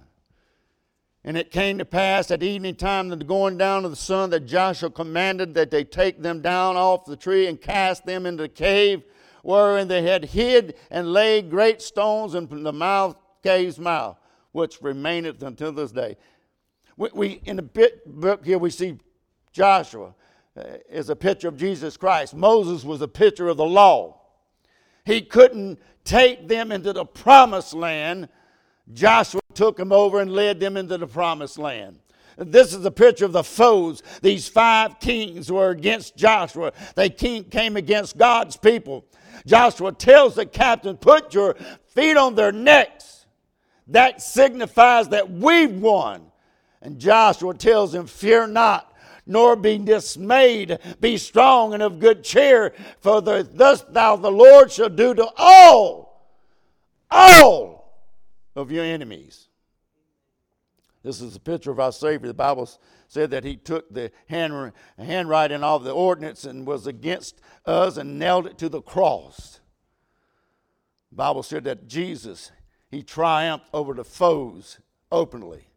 And 1.25 1.35
it 1.35 1.51
came 1.51 1.79
to 1.79 1.85
pass 1.85 2.31
at 2.31 2.43
evening 2.43 2.75
time, 2.75 3.09
the 3.09 3.17
going 3.17 3.57
down 3.57 3.83
of 3.83 3.91
the 3.91 3.97
sun, 3.97 4.29
that 4.29 4.45
Joshua 4.45 4.89
commanded 4.89 5.53
that 5.55 5.69
they 5.69 5.83
take 5.83 6.21
them 6.21 6.41
down 6.41 6.77
off 6.77 7.03
the 7.03 7.17
tree 7.17 7.47
and 7.47 7.59
cast 7.59 8.05
them 8.05 8.25
into 8.25 8.43
the 8.43 8.49
cave 8.49 9.03
wherein 9.43 9.89
they 9.89 10.03
had 10.03 10.23
hid 10.23 10.75
and 10.89 11.11
laid 11.11 11.49
great 11.49 11.81
stones 11.81 12.35
in 12.35 12.47
the 12.63 12.71
mouth 12.71 13.17
cave's 13.43 13.79
mouth, 13.79 14.17
which 14.53 14.81
remaineth 14.81 15.43
until 15.43 15.73
this 15.73 15.91
day. 15.91 16.15
We, 16.95 17.09
we 17.13 17.27
in 17.43 17.57
the 17.57 17.99
book 18.05 18.45
here 18.45 18.57
we 18.57 18.69
see 18.69 18.97
Joshua 19.51 20.13
Uh, 20.57 20.77
is 20.89 21.09
a 21.09 21.15
picture 21.15 21.49
of 21.49 21.57
Jesus 21.57 21.97
Christ. 21.97 22.33
Moses 22.33 22.85
was 22.85 23.01
a 23.01 23.09
picture 23.09 23.49
of 23.49 23.57
the 23.57 23.65
law. 23.65 24.21
He 25.03 25.21
couldn't 25.21 25.79
take 26.05 26.47
them 26.47 26.71
into 26.71 26.93
the 26.93 27.03
promised 27.03 27.73
land. 27.73 28.29
Joshua 28.93 29.41
took 29.53 29.75
them 29.75 29.91
over 29.91 30.21
and 30.21 30.31
led 30.31 30.61
them 30.61 30.77
into 30.77 30.97
the 30.97 31.07
promised 31.07 31.57
land. 31.57 31.99
This 32.37 32.73
is 32.73 32.85
a 32.85 32.91
picture 32.91 33.25
of 33.25 33.33
the 33.33 33.43
foes. 33.43 34.01
These 34.21 34.47
five 34.47 34.99
kings 35.01 35.51
were 35.51 35.71
against 35.71 36.15
Joshua. 36.15 36.71
They 36.95 37.09
came 37.09 37.75
against 37.75 38.17
God's 38.17 38.55
people. 38.55 39.05
Joshua 39.45 39.91
tells 39.91 40.35
the 40.35 40.45
captain, 40.45 40.95
Put 40.95 41.33
your 41.33 41.55
feet 41.87 42.15
on 42.15 42.35
their 42.35 42.53
necks. 42.53 43.25
That 43.87 44.21
signifies 44.21 45.09
that 45.09 45.29
we've 45.29 45.71
won. 45.81 46.31
And 46.81 46.97
Joshua 46.99 47.53
tells 47.53 47.93
him, 47.93 48.07
Fear 48.07 48.47
not 48.47 48.94
nor 49.25 49.55
be 49.55 49.77
dismayed. 49.77 50.77
Be 50.99 51.17
strong 51.17 51.73
and 51.73 51.83
of 51.83 51.99
good 51.99 52.23
cheer, 52.23 52.73
for 52.99 53.21
the, 53.21 53.47
thus 53.51 53.81
thou 53.89 54.15
the 54.15 54.31
Lord 54.31 54.71
shall 54.71 54.89
do 54.89 55.13
to 55.13 55.27
all, 55.37 56.31
all 57.09 58.05
of 58.55 58.71
your 58.71 58.85
enemies. 58.85 59.47
This 61.03 61.21
is 61.21 61.35
a 61.35 61.39
picture 61.39 61.71
of 61.71 61.79
our 61.79 61.91
Savior. 61.91 62.27
The 62.27 62.33
Bible 62.33 62.67
said 63.07 63.29
that 63.31 63.43
he 63.43 63.57
took 63.57 63.93
the 63.93 64.11
hand, 64.27 64.73
handwriting 64.97 65.63
of 65.63 65.83
the 65.83 65.91
ordinance 65.91 66.45
and 66.45 66.65
was 66.65 66.87
against 66.87 67.39
us 67.65 67.97
and 67.97 68.17
nailed 68.17 68.47
it 68.47 68.57
to 68.57 68.69
the 68.69 68.81
cross. 68.81 69.59
The 71.11 71.17
Bible 71.17 71.43
said 71.43 71.63
that 71.65 71.87
Jesus, 71.87 72.51
he 72.89 73.03
triumphed 73.03 73.67
over 73.71 73.93
the 73.93 74.03
foes 74.03 74.79
openly. 75.11 75.67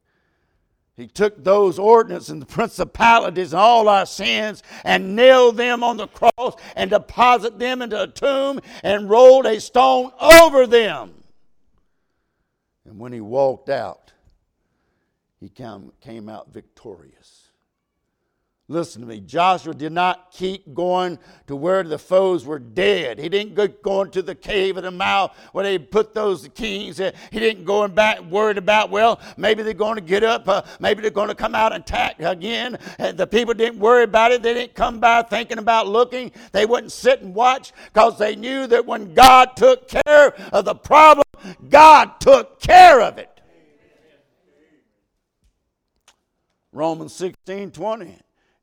He 0.99 1.07
took 1.07 1.45
those 1.45 1.78
ordinances 1.78 2.31
and 2.31 2.43
the 2.43 2.47
principalities 2.47 3.52
and 3.52 3.61
all 3.61 3.88
our 3.88 4.05
sins 4.05 4.64
and 4.83 5.14
nailed 5.14 5.57
them 5.57 5.85
on 5.85 5.97
the 5.97 6.09
cross 6.09 6.57
and 6.75 6.90
deposited 6.90 7.61
them 7.61 7.83
into 7.83 8.02
a 8.02 8.09
tomb 8.09 8.61
and 8.83 9.09
rolled 9.09 9.47
a 9.47 9.61
stone 9.61 10.11
over 10.21 10.67
them. 10.67 11.23
And 12.85 12.99
when 12.99 13.12
he 13.12 13.21
walked 13.21 13.69
out, 13.69 14.12
he 15.38 15.49
came 15.49 16.28
out 16.28 16.52
victorious. 16.52 17.48
Listen 18.70 19.00
to 19.00 19.08
me. 19.08 19.20
Joshua 19.20 19.72
did 19.72 19.92
not 19.92 20.30
keep 20.30 20.75
going 20.75 21.18
to 21.46 21.56
where 21.56 21.82
the 21.82 21.98
foes 21.98 22.44
were 22.44 22.58
dead. 22.58 23.18
He 23.18 23.30
didn't 23.30 23.54
go 23.54 23.66
going 23.66 24.10
to 24.10 24.20
the 24.20 24.34
cave 24.34 24.76
of 24.76 24.82
the 24.82 24.90
mouth 24.90 25.34
where 25.52 25.64
they 25.64 25.78
put 25.78 26.12
those 26.12 26.46
kings. 26.54 26.98
He 26.98 27.40
didn't 27.40 27.64
go 27.64 27.88
back 27.88 28.20
worried 28.20 28.58
about, 28.58 28.90
well, 28.90 29.20
maybe 29.38 29.62
they're 29.62 29.72
going 29.72 29.94
to 29.94 30.02
get 30.02 30.22
up. 30.22 30.46
Uh, 30.46 30.60
maybe 30.80 31.00
they're 31.00 31.10
going 31.10 31.30
to 31.30 31.34
come 31.34 31.54
out 31.54 31.72
and 31.72 31.82
attack 31.82 32.20
again. 32.20 32.76
And 32.98 33.16
the 33.16 33.26
people 33.26 33.54
didn't 33.54 33.78
worry 33.78 34.02
about 34.02 34.32
it. 34.32 34.42
They 34.42 34.52
didn't 34.52 34.75
come 34.75 35.00
by 35.00 35.22
thinking 35.22 35.56
about 35.56 35.88
looking. 35.88 36.30
They 36.52 36.66
wouldn't 36.66 36.92
sit 36.92 37.22
and 37.22 37.34
watch 37.34 37.72
because 37.94 38.18
they 38.18 38.37
knew 38.37 38.66
that 38.66 38.84
when 38.84 39.14
God 39.14 39.56
took 39.56 39.88
care 39.88 40.34
of 40.52 40.66
the 40.66 40.75
problem, 40.75 41.25
God 41.70 42.20
took 42.20 42.60
care 42.60 43.00
of 43.00 43.16
it. 43.16 43.30
Romans 46.70 47.14
16 47.14 47.70
20. 47.70 48.18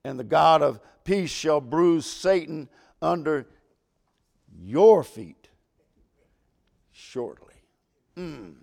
And 0.06 0.20
the 0.20 0.24
God 0.24 0.62
of 0.62 0.80
peace 1.04 1.32
shall 1.32 1.60
bruise 1.60 2.06
Satan 2.06 2.70
under 3.02 3.48
your 4.56 5.04
feet 5.04 5.50
shortly. 6.92 7.56
Mm. 8.16 8.54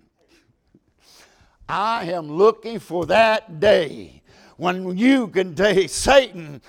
I 1.67 2.05
am 2.05 2.31
looking 2.31 2.79
for 2.79 3.05
that 3.07 3.59
day 3.59 4.23
when 4.55 4.97
you 4.97 5.27
can 5.27 5.57
say, 5.57 5.87
Satan, 5.87 6.61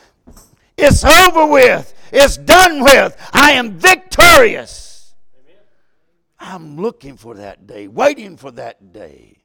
it's 0.76 1.04
over 1.04 1.46
with, 1.46 1.94
it's 2.12 2.36
done 2.36 2.82
with, 2.82 3.16
I 3.32 3.52
am 3.52 3.78
victorious. 3.78 5.14
Amen. 5.40 5.60
I'm 6.40 6.76
looking 6.78 7.16
for 7.16 7.36
that 7.36 7.68
day, 7.68 7.86
waiting 7.86 8.36
for 8.36 8.50
that 8.50 8.92
day. 8.92 9.44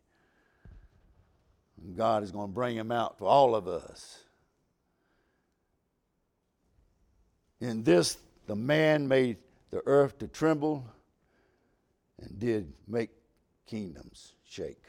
God 1.95 2.23
is 2.23 2.31
going 2.31 2.47
to 2.47 2.53
bring 2.53 2.75
him 2.75 2.91
out 2.91 3.19
for 3.19 3.25
all 3.25 3.53
of 3.53 3.67
us. 3.67 4.23
In 7.61 7.83
this, 7.83 8.17
the 8.47 8.55
man 8.55 9.07
made 9.07 9.37
the 9.71 9.81
earth 9.85 10.17
to 10.19 10.27
tremble 10.27 10.85
and 12.21 12.39
did 12.39 12.71
make 12.87 13.09
kingdoms 13.67 14.33
shake. 14.43 14.83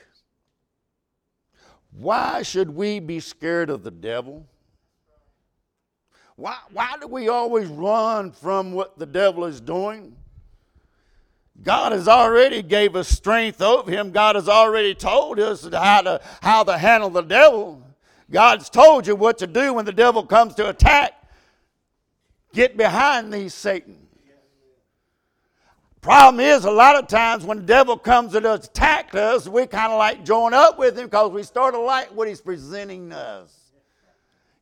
Why 1.93 2.43
should 2.43 2.71
we 2.71 3.01
be 3.01 3.21
scared 3.21 3.69
of 3.69 3.83
the 3.83 3.91
devil? 3.91 4.47
Why, 6.37 6.57
why 6.73 6.95
do 7.01 7.07
we 7.07 7.29
always 7.29 7.69
run 7.69 8.31
from 8.33 8.73
what 8.73 8.99
the 8.99 9.07
devil 9.07 9.45
is 9.45 9.61
doing? 9.61 10.17
God 11.63 11.93
has 11.93 12.09
already 12.09 12.63
gave 12.63 12.97
us 12.97 13.09
strength 13.09 13.61
over 13.61 13.91
him. 13.91 14.13
God 14.13 14.37
has 14.37 14.49
already 14.49 14.95
told 14.95 15.39
us 15.39 15.69
how 15.71 16.01
to, 16.03 16.21
how 16.41 16.65
to 16.65 16.79
handle 16.79 17.11
the 17.11 17.21
devil. 17.21 17.83
God's 18.31 18.71
told 18.71 19.07
you 19.07 19.15
what 19.17 19.37
to 19.39 19.47
do 19.47 19.75
when 19.75 19.85
the 19.85 19.93
devil 19.93 20.25
comes 20.25 20.55
to 20.55 20.71
attack. 20.71 21.20
Get 22.53 22.77
behind 22.77 23.33
these 23.33 23.55
Satan. 23.55 23.97
Problem 26.01 26.41
is, 26.41 26.65
a 26.65 26.71
lot 26.71 26.97
of 26.97 27.09
times 27.09 27.45
when 27.45 27.59
the 27.59 27.65
devil 27.65 27.97
comes 27.97 28.33
to 28.33 28.55
attack 28.55 29.15
us, 29.15 29.47
we 29.47 29.67
kind 29.67 29.93
of 29.93 29.99
like 29.99 30.25
join 30.25 30.55
up 30.55 30.79
with 30.79 30.97
him 30.99 31.05
because 31.07 31.31
we 31.31 31.43
start 31.43 31.75
to 31.75 31.81
like 31.81 32.09
what 32.15 32.27
he's 32.27 32.41
presenting 32.41 33.13
us. 33.13 33.55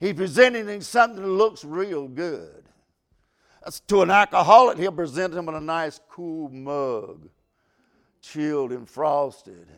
He's 0.01 0.15
presenting 0.15 0.67
him 0.67 0.81
something 0.81 1.23
that 1.23 1.29
looks 1.29 1.65
real 1.65 2.09
good. 2.09 2.65
To 3.87 4.03
an 4.03 4.11
alcoholic, 4.11 4.79
he'll 4.79 4.91
present 4.91 5.35
him 5.35 5.47
with 5.47 5.55
a 5.55 5.61
nice, 5.61 6.01
cool 6.09 6.49
mug, 6.49 7.29
chilled 8.21 8.73
and 8.73 8.89
frosted, 8.89 9.69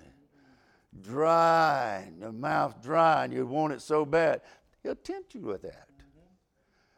dry, 1.03 2.09
the 2.21 2.33
mouth 2.33 2.83
dry, 2.83 3.25
and 3.25 3.35
you 3.35 3.45
want 3.47 3.75
it 3.75 3.83
so 3.83 4.07
bad. 4.07 4.41
He'll 4.83 4.95
tempt 4.95 5.35
you 5.35 5.43
with 5.43 5.63
that. 5.63 5.90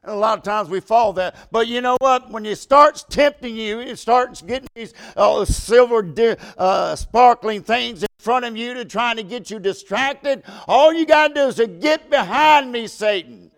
And 0.05 0.13
a 0.13 0.17
lot 0.17 0.37
of 0.37 0.43
times 0.43 0.69
we 0.69 0.81
fall 0.81 1.13
that. 1.15 1.37
But 1.53 1.69
you 1.69 1.81
know 1.81 1.97
what? 2.01 2.29
When 2.31 2.45
it 2.45 2.57
starts 2.57 3.05
tempting 3.05 3.57
you, 3.57 3.79
it 3.81 3.99
starts 3.99 4.43
getting 4.43 4.69
these 4.75 4.95
uh, 5.17 5.45
silver 5.45 6.37
uh, 6.59 6.97
sparkling 6.97 7.63
things 7.63 8.03
in 8.03 8.09
front 8.19 8.45
of 8.45 8.57
you 8.57 8.75
to 8.75 8.85
trying 8.85 9.17
to 9.17 9.23
get 9.23 9.51
you 9.51 9.61
distracted. 9.61 10.43
All 10.67 10.93
you 10.93 11.07
got 11.07 11.29
to 11.29 11.35
do 11.35 11.41
is 11.43 11.55
to 11.57 11.69
get 11.69 12.11
behind 12.11 12.73
me, 12.73 12.89
Satan. 12.89 13.51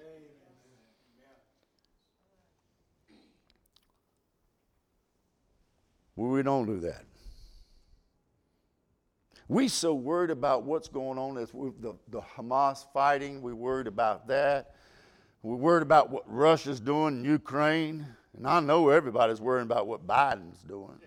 Well, 6.17 6.31
we 6.31 6.43
don't 6.43 6.67
do 6.67 6.79
that. 6.81 7.05
We 9.49 9.69
so 9.69 9.95
worried 9.95 10.31
about 10.31 10.63
what's 10.63 10.89
going 10.89 11.19
on 11.19 11.35
with 11.35 11.83
the, 11.83 11.95
the 12.09 12.21
Hamas 12.21 12.85
fighting. 12.93 13.43
We 13.43 13.53
worried 13.53 13.87
about 13.87 14.29
that. 14.29 14.74
We're 15.45 15.57
worried 15.57 15.83
about 15.83 16.09
what 16.09 16.23
Russia's 16.27 16.81
doing 16.81 17.19
in 17.19 17.25
Ukraine. 17.27 18.07
And 18.35 18.47
I 18.47 18.61
know 18.61 18.89
everybody's 18.89 19.43
worrying 19.43 19.67
about 19.67 19.87
what 19.87 20.07
Biden's 20.07 20.63
doing. 20.63 20.99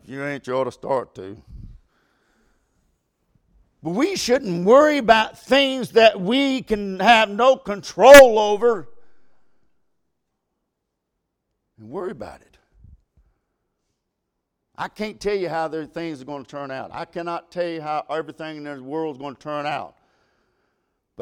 If 0.00 0.08
you 0.08 0.24
ain't, 0.24 0.46
you 0.46 0.54
ought 0.54 0.64
to 0.64 0.72
start 0.72 1.12
to. 1.16 1.42
But 3.82 3.90
we 3.90 4.14
shouldn't 4.14 4.64
worry 4.64 4.98
about 4.98 5.40
things 5.40 5.90
that 5.90 6.20
we 6.20 6.62
can 6.62 7.00
have 7.00 7.28
no 7.28 7.56
control 7.56 8.38
over 8.38 8.88
and 11.76 11.90
worry 11.90 12.12
about 12.12 12.42
it. 12.42 12.58
I 14.76 14.86
can't 14.86 15.18
tell 15.18 15.34
you 15.34 15.48
how 15.48 15.66
their 15.66 15.86
things 15.86 16.22
are 16.22 16.26
going 16.26 16.44
to 16.44 16.50
turn 16.50 16.70
out. 16.70 16.90
I 16.92 17.06
cannot 17.06 17.50
tell 17.50 17.66
you 17.66 17.82
how 17.82 18.04
everything 18.08 18.58
in 18.58 18.64
the 18.64 18.80
world 18.80 19.16
is 19.16 19.18
going 19.20 19.34
to 19.34 19.42
turn 19.42 19.66
out. 19.66 19.96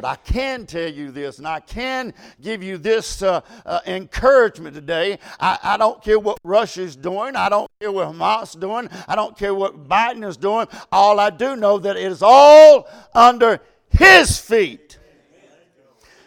But 0.01 0.09
I 0.09 0.17
can 0.17 0.65
tell 0.65 0.91
you 0.91 1.11
this, 1.11 1.37
and 1.37 1.47
I 1.47 1.61
can 1.61 2.15
give 2.41 2.63
you 2.63 2.79
this 2.79 3.21
uh, 3.21 3.43
uh, 3.67 3.81
encouragement 3.87 4.75
today. 4.75 5.19
I, 5.39 5.59
I, 5.63 5.77
don't 5.77 6.03
care 6.03 6.19
what 6.19 6.39
Russia's 6.43 6.97
doing. 6.97 7.37
I 7.37 7.51
don't 7.51 7.71
care 7.81 7.93
what 7.93 8.09
Hamas 8.09 8.45
is 8.45 8.55
doing. 8.55 8.89
I 9.07 9.15
don't 9.15 9.37
care 9.37 9.55
what 9.55 9.87
Biden 9.91 10.27
is 10.27 10.39
doing. 10.39 10.69
All 10.91 11.21
I 11.21 11.29
do 11.29 11.55
know 11.55 11.79
that 11.79 11.99
it 11.99 12.11
is 12.11 12.23
all 12.23 12.89
under 13.15 13.61
his 13.91 14.39
feet. 14.39 14.99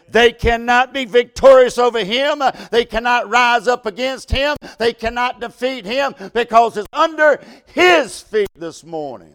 They 0.08 0.30
cannot 0.30 0.94
be 0.94 1.04
victorious 1.04 1.76
over 1.76 2.04
him. 2.04 2.44
They 2.70 2.84
cannot 2.84 3.28
rise 3.28 3.66
up 3.66 3.86
against 3.86 4.30
him. 4.30 4.56
They 4.78 4.92
cannot 4.92 5.40
defeat 5.40 5.84
him 5.84 6.14
because 6.32 6.76
it's 6.76 6.86
under 6.92 7.40
his 7.66 8.20
feet 8.20 8.50
this 8.54 8.84
morning. 8.84 9.34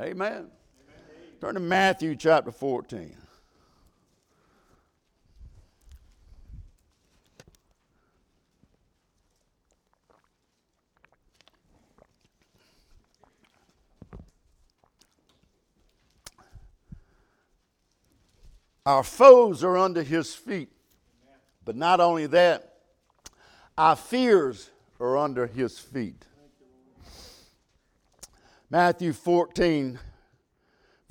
Amen. 0.00 0.46
Turn 1.44 1.52
to 1.52 1.60
Matthew 1.60 2.16
chapter 2.16 2.50
14. 2.50 3.14
Our 18.86 19.02
foes 19.02 19.62
are 19.62 19.76
under 19.76 20.02
his 20.02 20.34
feet. 20.34 20.70
But 21.66 21.76
not 21.76 22.00
only 22.00 22.26
that, 22.28 22.78
our 23.76 23.96
fears 23.96 24.70
are 24.98 25.18
under 25.18 25.46
his 25.46 25.78
feet. 25.78 26.24
Matthew 28.70 29.12
14, 29.12 29.98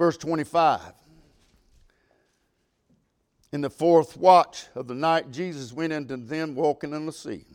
verse 0.04 0.18
25. 0.18 0.82
In 3.54 3.62
the 3.62 3.70
fourth 3.70 4.18
watch 4.18 4.66
of 4.76 4.86
the 4.86 4.94
night, 4.94 5.32
Jesus 5.32 5.72
went 5.72 5.94
into 5.94 6.18
them 6.18 6.56
walking 6.56 6.94
on 6.94 7.06
the 7.06 7.14
sea. 7.14 7.46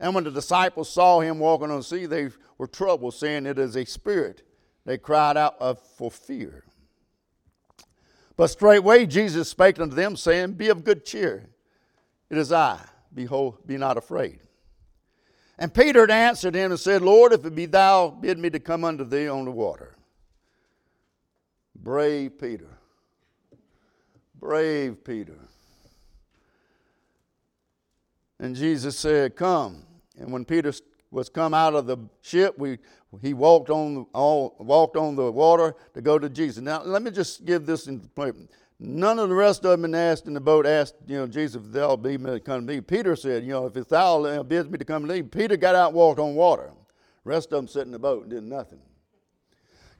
And 0.00 0.16
when 0.16 0.24
the 0.24 0.32
disciples 0.32 0.90
saw 0.90 1.20
him 1.20 1.38
walking 1.38 1.70
on 1.70 1.76
the 1.76 1.84
sea, 1.84 2.06
they 2.06 2.30
were 2.56 2.66
troubled, 2.66 3.14
saying, 3.14 3.46
It 3.46 3.56
is 3.56 3.76
a 3.76 3.84
spirit. 3.84 4.42
They 4.84 4.98
cried 4.98 5.36
out 5.36 5.60
for 5.96 6.10
fear. 6.10 6.64
But 8.36 8.48
straightway 8.48 9.06
Jesus 9.06 9.48
spake 9.48 9.78
unto 9.78 9.94
them, 9.94 10.16
saying, 10.16 10.54
Be 10.54 10.70
of 10.70 10.82
good 10.82 11.04
cheer. 11.04 11.50
It 12.30 12.38
is 12.38 12.50
I. 12.50 12.80
Behold, 13.14 13.64
be 13.64 13.76
not 13.76 13.96
afraid. 13.96 14.40
And 15.56 15.72
Peter 15.72 16.10
answered 16.10 16.56
him 16.56 16.72
and 16.72 16.80
said, 16.80 17.00
Lord, 17.00 17.32
if 17.32 17.44
it 17.44 17.54
be 17.54 17.66
thou, 17.66 18.10
bid 18.10 18.40
me 18.40 18.50
to 18.50 18.58
come 18.58 18.82
unto 18.82 19.04
thee 19.04 19.28
on 19.28 19.44
the 19.44 19.52
water. 19.52 19.97
Brave 21.82 22.38
Peter. 22.38 22.78
Brave 24.38 25.02
Peter. 25.04 25.38
And 28.40 28.54
Jesus 28.54 28.98
said, 28.98 29.36
Come. 29.36 29.84
And 30.18 30.32
when 30.32 30.44
Peter 30.44 30.72
was 31.10 31.28
come 31.28 31.54
out 31.54 31.74
of 31.74 31.86
the 31.86 31.96
ship, 32.22 32.58
we, 32.58 32.78
he 33.22 33.34
walked 33.34 33.70
on, 33.70 34.06
all, 34.12 34.56
walked 34.58 34.96
on 34.96 35.16
the 35.16 35.30
water 35.30 35.74
to 35.94 36.02
go 36.02 36.18
to 36.18 36.28
Jesus. 36.28 36.62
Now, 36.62 36.82
let 36.82 37.02
me 37.02 37.10
just 37.10 37.44
give 37.44 37.66
this 37.66 37.86
in. 37.86 38.08
None 38.80 39.18
of 39.18 39.28
the 39.28 39.34
rest 39.34 39.64
of 39.64 39.80
them 39.80 39.94
asked 39.94 40.26
in 40.26 40.34
the 40.34 40.40
boat 40.40 40.64
asked, 40.64 40.94
you 41.06 41.16
know, 41.16 41.26
Jesus, 41.26 41.56
if 41.64 41.72
thou 41.72 41.96
be 41.96 42.16
me 42.16 42.30
to 42.30 42.40
come 42.40 42.66
to 42.66 42.74
thee. 42.74 42.80
Peter 42.80 43.16
said, 43.16 43.42
you 43.42 43.50
know, 43.50 43.66
if 43.66 43.76
it's 43.76 43.88
thou 43.88 44.24
uh, 44.24 44.42
bids 44.42 44.68
me 44.68 44.78
to 44.78 44.84
come 44.84 45.06
to 45.06 45.12
thee. 45.12 45.22
Peter 45.22 45.56
got 45.56 45.74
out 45.74 45.88
and 45.88 45.96
walked 45.96 46.20
on 46.20 46.34
water. 46.36 46.70
The 47.24 47.30
rest 47.30 47.52
of 47.52 47.58
them 47.58 47.68
sat 47.68 47.86
in 47.86 47.90
the 47.90 47.98
boat 47.98 48.22
and 48.22 48.30
did 48.30 48.44
nothing. 48.44 48.80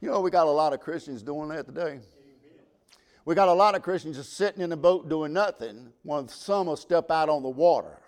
You 0.01 0.11
know, 0.11 0.21
we 0.21 0.31
got 0.31 0.47
a 0.47 0.51
lot 0.51 0.73
of 0.73 0.81
Christians 0.81 1.23
doing 1.23 1.49
that 1.49 1.67
today. 1.67 2.01
We 3.25 3.35
got 3.35 3.49
a 3.49 3.53
lot 3.53 3.75
of 3.75 3.83
Christians 3.83 4.17
just 4.17 4.35
sitting 4.35 4.63
in 4.63 4.71
the 4.71 4.77
boat 4.77 5.09
doing 5.09 5.33
nothing 5.33 5.93
when 6.03 6.29
some 6.29 6.69
will 6.69 6.77
step 6.77 7.11
out 7.11 7.29
on 7.29 7.43
the 7.43 7.49
water 7.49 7.99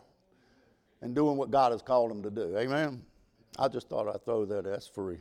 and 1.03 1.15
doing 1.15 1.37
what 1.37 1.51
God 1.51 1.73
has 1.73 1.83
called 1.83 2.11
them 2.11 2.23
to 2.23 2.31
do. 2.31 2.57
Amen? 2.57 3.03
I 3.59 3.69
just 3.69 3.89
thought 3.89 4.09
I'd 4.09 4.25
throw 4.25 4.45
that. 4.47 4.65
That's 4.65 4.87
free. 4.87 5.19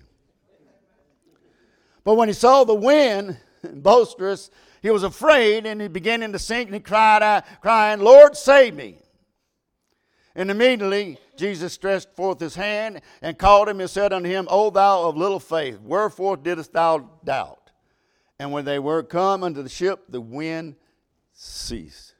But 2.04 2.16
when 2.16 2.30
he 2.30 2.34
saw 2.34 2.64
the 2.64 2.76
wind 2.76 3.38
boisterous, 3.74 4.52
he 4.82 4.90
was 4.90 5.04
afraid 5.04 5.66
and 5.66 5.82
he 5.82 5.88
began 5.88 6.22
to 6.32 6.40
sink 6.40 6.68
and 6.68 6.76
he 6.76 6.80
cried 6.80 7.24
out, 7.24 7.44
crying, 7.62 8.00
Lord, 8.00 8.38
save 8.38 8.76
me. 8.76 9.00
And 10.36 10.50
immediately 10.50 11.20
Jesus 11.40 11.74
stretched 11.74 12.16
forth 12.16 12.40
his 12.40 12.56
hand 12.56 13.02
and 13.22 13.38
called 13.38 13.70
him 13.70 13.80
and 13.80 13.90
said 13.90 14.12
unto 14.12 14.30
him, 14.30 14.48
O 14.52 14.70
thou 14.70 15.04
of 15.04 15.16
little 15.16 15.40
faith, 15.40 15.80
wherefore 15.80 16.36
didst 16.38 16.74
thou 16.74 17.10
doubt? 17.24 17.72
And 18.38 18.52
when 18.52 18.66
they 18.66 18.78
were 18.78 19.02
come 19.02 19.44
unto 19.44 19.64
the 19.64 19.70
ship, 19.70 20.04
the 20.10 20.22
wind 20.22 20.76
ceased. 21.34 22.14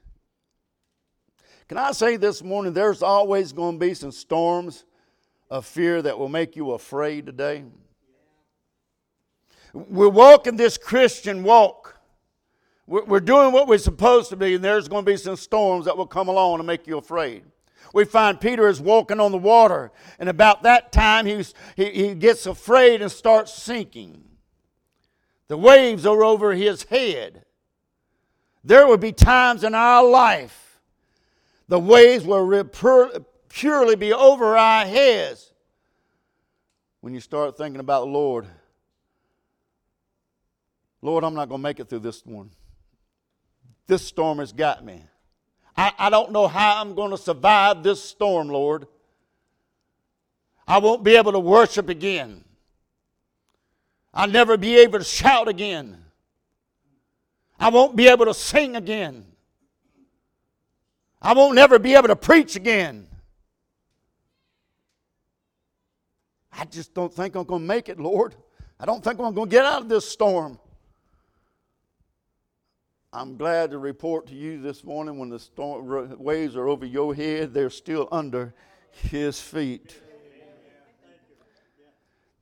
Can 1.68 1.78
I 1.78 1.92
say 1.92 2.16
this 2.16 2.42
morning, 2.42 2.72
there's 2.72 3.02
always 3.02 3.52
going 3.52 3.78
to 3.78 3.86
be 3.86 3.94
some 3.94 4.10
storms 4.10 4.84
of 5.50 5.66
fear 5.66 6.02
that 6.02 6.18
will 6.18 6.28
make 6.28 6.56
you 6.56 6.72
afraid 6.72 7.26
today? 7.26 7.64
We're 9.72 10.08
walking 10.08 10.56
this 10.56 10.76
Christian 10.76 11.44
walk. 11.44 11.96
We're 12.86 13.20
doing 13.20 13.52
what 13.52 13.68
we're 13.68 13.78
supposed 13.78 14.30
to 14.30 14.36
be, 14.36 14.56
and 14.56 14.64
there's 14.64 14.88
going 14.88 15.04
to 15.04 15.10
be 15.10 15.16
some 15.16 15.36
storms 15.36 15.84
that 15.84 15.96
will 15.96 16.08
come 16.08 16.26
along 16.26 16.58
and 16.58 16.66
make 16.66 16.88
you 16.88 16.98
afraid. 16.98 17.44
We 17.92 18.04
find 18.04 18.40
Peter 18.40 18.68
is 18.68 18.80
walking 18.80 19.20
on 19.20 19.32
the 19.32 19.38
water, 19.38 19.90
and 20.18 20.28
about 20.28 20.62
that 20.62 20.92
time 20.92 21.26
he's, 21.26 21.54
he, 21.76 21.90
he 21.90 22.14
gets 22.14 22.46
afraid 22.46 23.02
and 23.02 23.10
starts 23.10 23.52
sinking. 23.52 24.24
The 25.48 25.56
waves 25.56 26.06
are 26.06 26.22
over 26.22 26.52
his 26.52 26.84
head. 26.84 27.44
There 28.62 28.86
will 28.86 28.98
be 28.98 29.12
times 29.12 29.64
in 29.64 29.74
our 29.74 30.06
life 30.06 30.70
the 31.70 31.78
waves 31.78 32.24
will 32.24 32.64
purely 33.48 33.94
be 33.94 34.12
over 34.12 34.58
our 34.58 34.84
heads 34.84 35.52
when 37.00 37.14
you 37.14 37.20
start 37.20 37.56
thinking 37.56 37.78
about 37.78 38.08
Lord. 38.08 38.44
Lord, 41.00 41.22
I'm 41.22 41.34
not 41.34 41.48
going 41.48 41.60
to 41.60 41.62
make 41.62 41.78
it 41.78 41.88
through 41.88 42.00
this 42.00 42.26
one. 42.26 42.50
This 43.86 44.04
storm 44.04 44.38
has 44.38 44.52
got 44.52 44.84
me. 44.84 45.04
I, 45.80 45.94
I 45.96 46.10
don't 46.10 46.30
know 46.30 46.46
how 46.46 46.78
I'm 46.78 46.94
going 46.94 47.10
to 47.10 47.16
survive 47.16 47.82
this 47.82 48.04
storm, 48.04 48.50
Lord. 48.50 48.86
I 50.68 50.76
won't 50.76 51.02
be 51.02 51.16
able 51.16 51.32
to 51.32 51.38
worship 51.38 51.88
again. 51.88 52.44
I'll 54.12 54.28
never 54.28 54.58
be 54.58 54.76
able 54.76 54.98
to 54.98 55.04
shout 55.06 55.48
again. 55.48 55.96
I 57.58 57.70
won't 57.70 57.96
be 57.96 58.08
able 58.08 58.26
to 58.26 58.34
sing 58.34 58.76
again. 58.76 59.24
I 61.22 61.32
won't 61.32 61.54
never 61.54 61.78
be 61.78 61.94
able 61.94 62.08
to 62.08 62.16
preach 62.16 62.56
again. 62.56 63.06
I 66.52 66.66
just 66.66 66.92
don't 66.92 67.12
think 67.12 67.36
I'm 67.36 67.44
going 67.44 67.62
to 67.62 67.66
make 67.66 67.88
it, 67.88 67.98
Lord. 67.98 68.34
I 68.78 68.84
don't 68.84 69.02
think 69.02 69.18
I'm 69.18 69.32
going 69.32 69.48
to 69.48 69.50
get 69.50 69.64
out 69.64 69.80
of 69.80 69.88
this 69.88 70.06
storm. 70.06 70.58
I'm 73.12 73.36
glad 73.36 73.72
to 73.72 73.78
report 73.78 74.28
to 74.28 74.36
you 74.36 74.62
this 74.62 74.84
morning 74.84 75.18
when 75.18 75.30
the 75.30 75.40
storm, 75.40 76.16
waves 76.22 76.54
are 76.54 76.68
over 76.68 76.86
your 76.86 77.12
head, 77.12 77.52
they're 77.52 77.68
still 77.68 78.06
under 78.12 78.54
his 78.92 79.40
feet. 79.40 80.00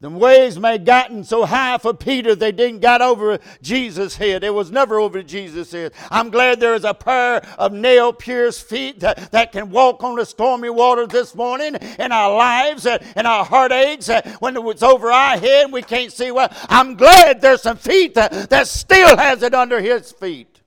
The 0.01 0.11
waves 0.11 0.61
may 0.61 0.77
gotten 0.79 1.25
so 1.25 1.45
high 1.47 1.79
for 1.79 1.93
Peter 1.93 2.35
they 2.35 2.53
didn't 2.53 2.81
got 2.81 3.01
over 3.01 3.39
Jesus' 3.63 4.17
head. 4.17 4.45
It 4.45 4.53
was 4.55 4.71
never 4.71 5.01
over 5.01 5.23
Jesus' 5.23 5.73
head. 5.73 5.93
I'm 6.11 6.31
glad 6.31 6.61
there 6.61 6.75
is 6.75 6.85
a 6.85 6.95
pair 6.95 7.39
of 7.59 7.73
nail 7.73 8.13
pierced 8.13 8.69
feet 8.69 9.01
that, 9.01 9.33
that 9.33 9.51
can 9.51 9.71
walk 9.71 10.05
on 10.05 10.17
the 10.17 10.27
stormy 10.27 10.71
waters 10.71 11.09
this 11.09 11.35
morning 11.35 11.77
in 11.99 12.13
our 12.13 12.37
lives 12.37 12.87
and 12.87 13.27
our 13.27 13.45
heartaches. 13.45 14.09
When 14.39 14.57
it's 14.57 14.83
over 14.85 15.11
our 15.11 15.39
head, 15.39 15.73
we 15.73 15.83
can't 15.83 16.13
see 16.13 16.31
well. 16.31 16.53
I'm 16.69 16.95
glad 16.95 17.41
there's 17.41 17.63
some 17.63 17.79
feet 17.79 18.15
that, 18.15 18.51
that 18.51 18.69
still 18.69 19.17
has 19.17 19.43
it 19.43 19.55
under 19.55 19.81
his 19.81 20.13
feet. 20.13 20.58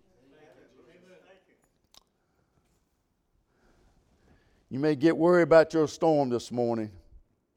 You 4.71 4.79
may 4.79 4.95
get 4.95 5.15
worried 5.15 5.43
about 5.43 5.71
your 5.75 5.87
storm 5.87 6.29
this 6.29 6.51
morning, 6.51 6.89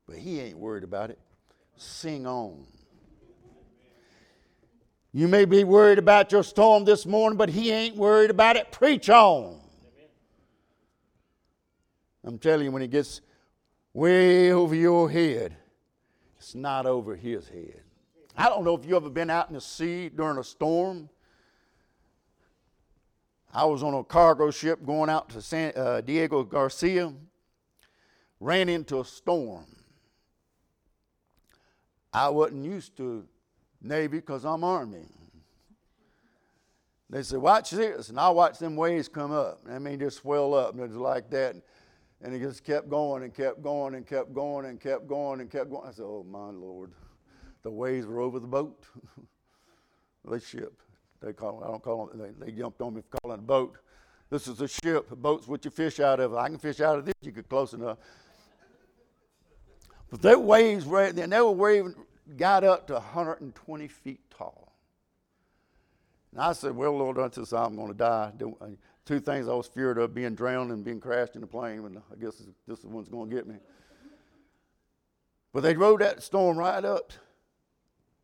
but 0.07 0.17
he 0.17 0.41
ain't 0.41 0.59
worried 0.59 0.85
about 0.85 1.09
it 1.09 1.19
sing 1.77 2.27
on. 2.27 2.67
You 5.13 5.29
may 5.29 5.45
be 5.45 5.63
worried 5.63 5.99
about 5.99 6.33
your 6.33 6.43
storm 6.43 6.85
this 6.85 7.07
morning, 7.07 7.37
but 7.37 7.49
he 7.49 7.71
ain't 7.71 7.97
worried 7.97 8.31
about 8.31 8.57
it. 8.57 8.73
Preach 8.73 9.09
on. 9.09 9.61
I'm 12.25 12.39
telling 12.39 12.65
you, 12.65 12.73
when 12.73 12.83
it 12.83 12.91
gets 12.91 13.21
way 13.93 14.53
over 14.53 14.75
your 14.75 15.09
head, 15.09 15.57
it's 16.37 16.55
not 16.55 16.87
over 16.87 17.15
his 17.15 17.49
head. 17.49 17.83
I 18.37 18.49
don't 18.49 18.65
know 18.65 18.75
if 18.75 18.85
you've 18.85 18.97
ever 18.97 19.11
been 19.11 19.31
out 19.31 19.49
in 19.49 19.55
the 19.55 19.61
sea 19.61 20.09
during 20.09 20.39
a 20.39 20.45
storm. 20.45 21.09
I 23.55 23.65
was 23.67 23.85
on 23.85 23.95
a 23.95 24.03
cargo 24.03 24.51
ship 24.51 24.85
going 24.85 25.09
out 25.09 25.29
to 25.31 25.41
San 25.41 25.73
uh, 25.77 26.01
Diego 26.01 26.43
Garcia, 26.43 27.13
ran 28.41 28.69
into 28.69 29.01
a 29.01 29.05
storm. 29.05 29.67
I 32.13 32.29
wasn't 32.31 32.65
used 32.65 32.97
to 32.97 33.25
Navy 33.81 34.19
because 34.19 34.45
I'm 34.45 34.65
Army. 34.65 35.07
They 37.11 37.23
said, 37.23 37.39
watch 37.39 37.71
this. 37.71 38.09
And 38.09 38.19
I 38.19 38.29
watched 38.31 38.59
them 38.59 38.75
waves 38.75 39.09
come 39.09 39.31
up. 39.31 39.61
I 39.71 39.79
mean, 39.79 40.01
just 40.01 40.19
swell 40.19 40.53
up. 40.55 40.73
And 40.73 40.81
it 40.81 40.89
was 40.89 40.97
like 40.97 41.31
that. 41.31 41.55
And 42.23 42.35
it 42.35 42.41
just 42.41 42.65
kept 42.65 42.89
going 42.89 43.23
and 43.23 43.33
kept 43.33 43.63
going 43.63 43.95
and 43.95 44.05
kept 44.05 44.35
going 44.35 44.67
and 44.67 44.81
kept 44.81 45.07
going 45.07 45.41
and 45.41 45.51
kept 45.51 45.71
going. 45.71 45.87
I 45.87 45.93
said, 45.93 46.05
oh, 46.05 46.27
my 46.29 46.51
Lord. 46.51 46.91
The 47.63 47.71
waves 47.71 48.07
were 48.07 48.21
over 48.21 48.41
the 48.41 48.49
boat. 48.49 48.85
the 50.25 50.41
ship. 50.41 50.81
They 51.25 51.33
call 51.33 51.63
I 51.65 51.69
don't 51.69 51.83
call 51.83 52.07
them, 52.07 52.35
they, 52.39 52.47
they 52.47 52.53
jumped 52.53 52.81
on 52.81 52.95
me 52.95 53.03
for 53.03 53.19
calling 53.19 53.39
a 53.39 53.43
boat. 53.43 53.77
This 54.31 54.49
is 54.49 54.61
a 54.61 54.69
ship. 54.69 55.11
A 55.11 55.17
boat's 55.17 55.47
what 55.47 55.65
you 55.65 55.71
fish 55.71 56.01
out 56.01 56.21
of. 56.21 56.35
I 56.35 56.49
can 56.49 56.59
fish 56.59 56.81
out 56.81 56.99
of 56.99 57.07
this. 57.07 57.15
You 57.23 57.31
get 57.31 57.49
close 57.49 57.73
enough. 57.73 57.99
But 60.11 60.23
their 60.23 60.39
waves 60.39 60.87
were, 60.87 61.05
and 61.05 61.33
they 61.33 61.41
were 61.41 61.51
waving, 61.51 61.95
got 62.37 62.65
up 62.65 62.87
to 62.89 62.95
120 62.95 63.89
feet 63.89 64.21
tall. 64.31 64.73
And 66.33 66.43
I 66.43 66.53
said, 66.53 66.77
Well, 66.77 66.97
Lord, 66.97 67.17
until 67.19 67.47
I'm 67.57 67.77
going 67.77 67.89
to 67.89 67.95
die. 67.95 68.33
Uh, 68.61 68.67
two 69.05 69.21
things 69.21 69.49
I 69.49 69.55
was 69.55 69.67
feared 69.67 69.99
of 69.99 70.15
being 70.15 70.35
drowned 70.35 70.73
and 70.73 70.85
being 70.85 71.01
crashed 71.01 71.37
in 71.37 71.43
a 71.43 71.47
plane, 71.47 71.85
and 71.85 71.99
I 71.99 72.17
guess 72.21 72.43
this 72.67 72.79
is 72.79 72.85
one's 72.85 73.09
going 73.09 73.31
to 73.31 73.37
get 73.37 73.47
me. 73.47 73.57
But 75.53 75.63
they 75.63 75.77
rode 75.77 76.01
that 76.01 76.23
storm 76.23 76.59
right 76.59 76.85
up 76.85 77.13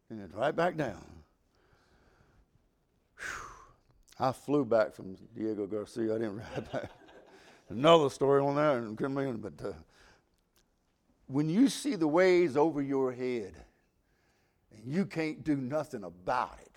and 0.08 0.34
right 0.34 0.54
back 0.54 0.76
down. 0.76 1.04
Whew. 3.18 3.46
I 4.20 4.32
flew 4.32 4.66
back 4.66 4.94
from 4.94 5.16
Diego 5.34 5.66
Garcia. 5.66 6.14
I 6.14 6.18
didn't 6.18 6.36
ride 6.54 6.70
back. 6.70 6.90
Another 7.70 8.10
story 8.10 8.42
on 8.42 8.54
that, 8.56 9.40
but 9.40 9.66
uh, 9.66 9.72
when 11.26 11.48
you 11.48 11.68
see 11.68 11.94
the 11.94 12.08
waves 12.08 12.56
over 12.56 12.82
your 12.82 13.12
head 13.12 13.54
and 14.74 14.92
you 14.92 15.06
can't 15.06 15.42
do 15.42 15.56
nothing 15.56 16.04
about 16.04 16.58
it, 16.60 16.70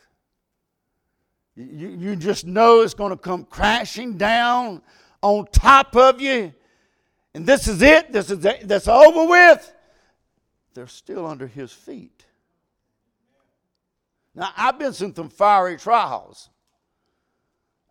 you, 1.56 1.90
you 1.90 2.16
just 2.16 2.46
know 2.46 2.82
it's 2.82 2.94
going 2.94 3.10
to 3.10 3.18
come 3.18 3.44
crashing 3.44 4.18
down 4.18 4.82
on 5.22 5.46
top 5.52 5.96
of 5.96 6.22
you, 6.22 6.54
and 7.34 7.46
this 7.46 7.68
is 7.68 7.82
it, 7.82 8.12
this 8.12 8.30
is 8.30 8.46
it, 8.46 8.68
that's 8.68 8.88
over 8.88 9.26
with. 9.26 9.74
They're 10.76 10.88
still 10.88 11.26
under 11.26 11.48
his 11.48 11.74
feet. 11.74 12.26
Now, 14.36 14.52
I've 14.56 14.80
been 14.80 14.94
through 14.94 15.14
some 15.16 15.30
fiery 15.30 15.78
trials. 15.78 16.50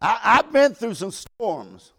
I, 0.02 0.20
I've 0.24 0.52
been 0.52 0.74
through 0.74 0.94
some 0.94 1.12
storms. 1.12 1.92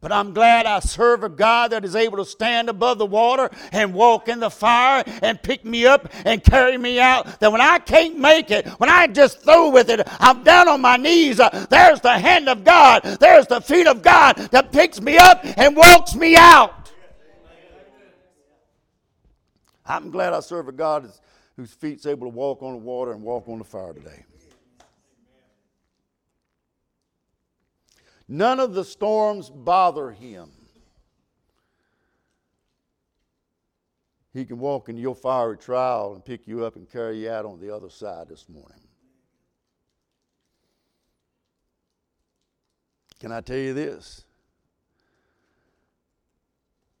But 0.00 0.12
I'm 0.12 0.32
glad 0.32 0.64
I 0.64 0.80
serve 0.80 1.24
a 1.24 1.28
God 1.28 1.72
that 1.72 1.84
is 1.84 1.94
able 1.94 2.16
to 2.18 2.24
stand 2.24 2.70
above 2.70 2.96
the 2.96 3.04
water 3.04 3.50
and 3.70 3.92
walk 3.92 4.28
in 4.28 4.40
the 4.40 4.48
fire 4.48 5.04
and 5.20 5.42
pick 5.42 5.62
me 5.62 5.84
up 5.84 6.08
and 6.24 6.42
carry 6.42 6.78
me 6.78 6.98
out. 6.98 7.38
That 7.40 7.52
when 7.52 7.60
I 7.60 7.80
can't 7.80 8.18
make 8.18 8.50
it, 8.50 8.66
when 8.78 8.88
I 8.88 9.08
just 9.08 9.42
through 9.42 9.70
with 9.70 9.90
it, 9.90 10.00
I'm 10.18 10.42
down 10.42 10.68
on 10.68 10.80
my 10.80 10.96
knees. 10.96 11.38
Uh, 11.38 11.66
there's 11.68 12.00
the 12.00 12.18
hand 12.18 12.48
of 12.48 12.64
God, 12.64 13.02
there's 13.20 13.46
the 13.46 13.60
feet 13.60 13.86
of 13.86 14.00
God 14.00 14.36
that 14.52 14.72
picks 14.72 15.02
me 15.02 15.18
up 15.18 15.42
and 15.44 15.76
walks 15.76 16.14
me 16.14 16.34
out. 16.34 16.90
I'm 19.84 20.10
glad 20.10 20.32
I 20.32 20.40
serve 20.40 20.68
a 20.68 20.72
God 20.72 21.12
whose 21.56 21.72
feet's 21.72 22.06
able 22.06 22.26
to 22.26 22.34
walk 22.34 22.62
on 22.62 22.72
the 22.72 22.78
water 22.78 23.12
and 23.12 23.22
walk 23.22 23.48
on 23.48 23.58
the 23.58 23.64
fire 23.64 23.92
today. 23.92 24.24
None 28.32 28.60
of 28.60 28.74
the 28.74 28.84
storms 28.84 29.50
bother 29.50 30.12
him. 30.12 30.50
He 34.32 34.44
can 34.44 34.60
walk 34.60 34.88
into 34.88 35.02
your 35.02 35.16
fiery 35.16 35.56
trial 35.56 36.14
and 36.14 36.24
pick 36.24 36.46
you 36.46 36.64
up 36.64 36.76
and 36.76 36.88
carry 36.88 37.24
you 37.24 37.30
out 37.30 37.44
on 37.44 37.58
the 37.58 37.74
other 37.74 37.90
side 37.90 38.28
this 38.28 38.48
morning. 38.48 38.78
Can 43.18 43.32
I 43.32 43.40
tell 43.40 43.56
you 43.56 43.74
this? 43.74 44.22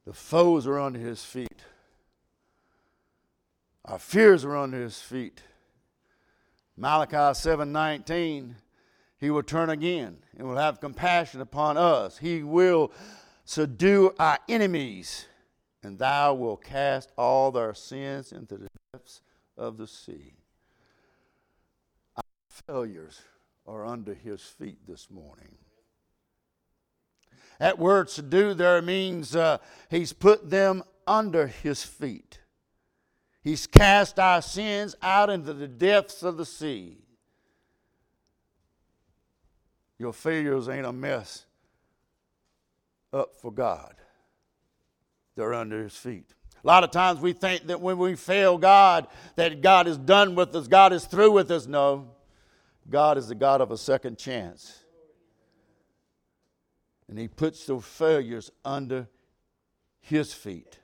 The 0.06 0.12
foes 0.12 0.66
are 0.66 0.80
under 0.80 0.98
his 0.98 1.22
feet. 1.22 1.62
Our 3.84 4.00
fears 4.00 4.44
are 4.44 4.56
under 4.56 4.82
his 4.82 5.00
feet. 5.00 5.44
Malachi 6.76 7.14
7:19 7.14 8.56
he 9.20 9.30
will 9.30 9.42
turn 9.42 9.68
again 9.68 10.16
and 10.36 10.48
will 10.48 10.56
have 10.56 10.80
compassion 10.80 11.42
upon 11.42 11.76
us. 11.76 12.18
He 12.18 12.42
will 12.42 12.90
subdue 13.44 14.14
our 14.18 14.38
enemies, 14.48 15.26
and 15.82 15.98
thou 15.98 16.34
will 16.34 16.56
cast 16.56 17.12
all 17.18 17.52
their 17.52 17.74
sins 17.74 18.32
into 18.32 18.56
the 18.56 18.68
depths 18.92 19.20
of 19.58 19.76
the 19.76 19.86
sea. 19.86 20.34
Our 22.16 22.22
failures 22.48 23.20
are 23.66 23.84
under 23.84 24.14
his 24.14 24.40
feet 24.40 24.78
this 24.88 25.10
morning. 25.10 25.58
That 27.58 27.78
word 27.78 28.08
subdue 28.08 28.54
there 28.54 28.80
means 28.80 29.36
uh, 29.36 29.58
he's 29.90 30.14
put 30.14 30.48
them 30.48 30.82
under 31.06 31.46
his 31.46 31.84
feet. 31.84 32.38
He's 33.42 33.66
cast 33.66 34.18
our 34.18 34.40
sins 34.40 34.94
out 35.02 35.28
into 35.28 35.52
the 35.52 35.68
depths 35.68 36.22
of 36.22 36.38
the 36.38 36.46
sea. 36.46 37.04
Your 40.00 40.14
failures 40.14 40.66
ain't 40.66 40.86
a 40.86 40.92
mess 40.94 41.44
up 43.12 43.36
for 43.36 43.52
God, 43.52 43.94
they're 45.36 45.52
under 45.52 45.82
his 45.82 45.94
feet. 45.94 46.34
A 46.64 46.66
lot 46.66 46.84
of 46.84 46.90
times 46.90 47.20
we 47.20 47.34
think 47.34 47.66
that 47.66 47.82
when 47.82 47.98
we 47.98 48.14
fail 48.16 48.56
God, 48.56 49.08
that 49.36 49.60
God 49.60 49.86
is 49.86 49.98
done 49.98 50.34
with 50.34 50.54
us, 50.54 50.68
God 50.68 50.94
is 50.94 51.04
through 51.04 51.32
with 51.32 51.50
us. 51.50 51.66
No, 51.66 52.12
God 52.88 53.18
is 53.18 53.28
the 53.28 53.34
God 53.34 53.60
of 53.60 53.70
a 53.70 53.76
second 53.76 54.16
chance. 54.16 54.84
And 57.08 57.18
He 57.18 57.28
puts 57.28 57.64
those 57.66 57.84
failures 57.84 58.50
under 58.64 59.08
His 60.00 60.32
feet. 60.34 60.78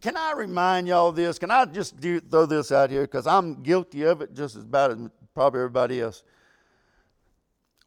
Can 0.00 0.16
I 0.16 0.32
remind 0.32 0.88
y'all 0.88 1.12
this? 1.12 1.38
Can 1.38 1.50
I 1.50 1.64
just 1.64 1.98
do, 1.98 2.20
throw 2.20 2.46
this 2.46 2.70
out 2.70 2.90
here? 2.90 3.02
Because 3.02 3.26
I'm 3.26 3.62
guilty 3.62 4.02
of 4.02 4.20
it 4.20 4.34
just 4.34 4.56
as 4.56 4.64
bad 4.64 4.90
as 4.90 4.98
probably 5.34 5.60
everybody 5.60 6.00
else. 6.00 6.22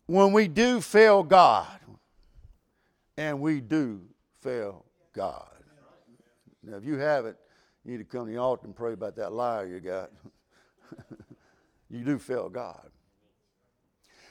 When 0.08 0.34
we 0.34 0.48
do 0.48 0.82
fail 0.82 1.24
God, 1.24 1.80
and 3.18 3.40
we 3.40 3.62
do 3.62 4.02
fail 4.42 4.86
God. 5.14 5.48
Now, 6.64 6.78
if 6.78 6.86
you 6.86 6.98
haven't, 6.98 7.38
you 7.84 7.92
need 7.92 7.98
to 8.00 8.04
come 8.04 8.26
to 8.26 8.32
the 8.32 8.38
altar 8.38 8.66
and 8.66 8.76
pray 8.76 8.94
about 8.94 9.16
that 9.18 9.32
liar 9.32 9.68
you 9.68 9.80
got. 9.80 10.12
you 11.90 12.04
do 12.04 12.18
fail 12.18 12.50
God. 12.50 12.90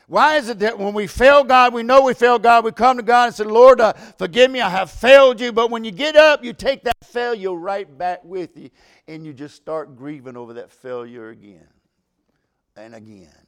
Why 0.06 0.36
is 0.36 0.50
it 0.50 0.58
that 0.58 0.78
when 0.78 0.92
we 0.92 1.06
fail 1.06 1.44
God, 1.44 1.72
we 1.72 1.82
know 1.82 2.02
we 2.02 2.12
fail 2.12 2.38
God, 2.38 2.64
we 2.64 2.72
come 2.72 2.98
to 2.98 3.02
God 3.02 3.26
and 3.26 3.34
say, 3.34 3.44
Lord, 3.44 3.80
uh, 3.80 3.94
forgive 4.18 4.50
me, 4.50 4.60
I 4.60 4.68
have 4.68 4.90
failed 4.90 5.40
you. 5.40 5.50
But 5.50 5.70
when 5.70 5.82
you 5.82 5.92
get 5.92 6.14
up, 6.14 6.44
you 6.44 6.52
take 6.52 6.84
that 6.84 7.02
failure 7.02 7.52
right 7.52 7.96
back 7.96 8.22
with 8.22 8.56
you 8.58 8.68
and 9.08 9.24
you 9.24 9.32
just 9.32 9.54
start 9.54 9.96
grieving 9.96 10.36
over 10.36 10.54
that 10.54 10.70
failure 10.70 11.30
again 11.30 11.68
and 12.76 12.94
again. 12.94 13.43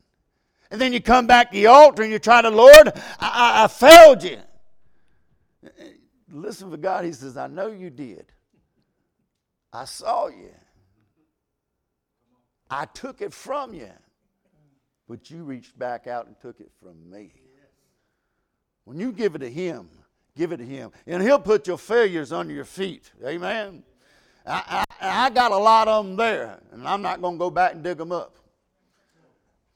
And 0.71 0.81
then 0.81 0.93
you 0.93 1.01
come 1.01 1.27
back 1.27 1.51
to 1.51 1.57
the 1.57 1.67
altar 1.67 2.03
and 2.03 2.13
you 2.13 2.19
try 2.19 2.43
to, 2.43 2.51
Lord, 2.51 2.93
I, 3.21 3.65
I, 3.65 3.69
failed 3.69 4.23
you. 4.23 4.39
Listen 6.31 6.71
to 6.71 6.77
God. 6.77 7.05
He 7.05 7.13
says, 7.13 7.37
I 7.37 7.47
know 7.47 7.69
you 7.69 7.91
did. 7.91 8.27
I 9.73 9.85
saw 9.85 10.29
you. 10.29 10.53
I 12.69 12.87
took 12.87 13.21
it 13.21 13.33
from 13.33 13.75
you. 13.75 13.91
But 15.09 15.31
you 15.31 15.45
reached 15.45 15.79
back 15.79 16.07
out 16.07 16.27
and 16.27 16.39
took 16.41 16.61
it 16.61 16.71
from 16.83 17.11
me. 17.11 17.33
When 18.85 18.99
you 18.99 19.13
give 19.13 19.35
it 19.35 19.39
to 19.39 19.51
Him, 19.51 19.89
give 20.37 20.53
it 20.53 20.57
to 20.59 20.65
Him. 20.65 20.91
And 21.07 21.23
He'll 21.23 21.39
put 21.39 21.67
your 21.67 21.79
failures 21.79 22.33
under 22.33 22.53
your 22.53 22.65
feet. 22.65 23.13
Amen. 23.25 23.85
I, 24.45 24.85
I, 25.01 25.27
I 25.27 25.31
got 25.31 25.53
a 25.53 25.57
lot 25.57 25.89
of 25.89 26.07
them 26.07 26.17
there, 26.17 26.61
and 26.73 26.87
I'm 26.87 27.03
not 27.03 27.21
going 27.21 27.35
to 27.35 27.39
go 27.39 27.51
back 27.51 27.73
and 27.75 27.83
dig 27.83 27.99
them 27.99 28.13
up. 28.13 28.37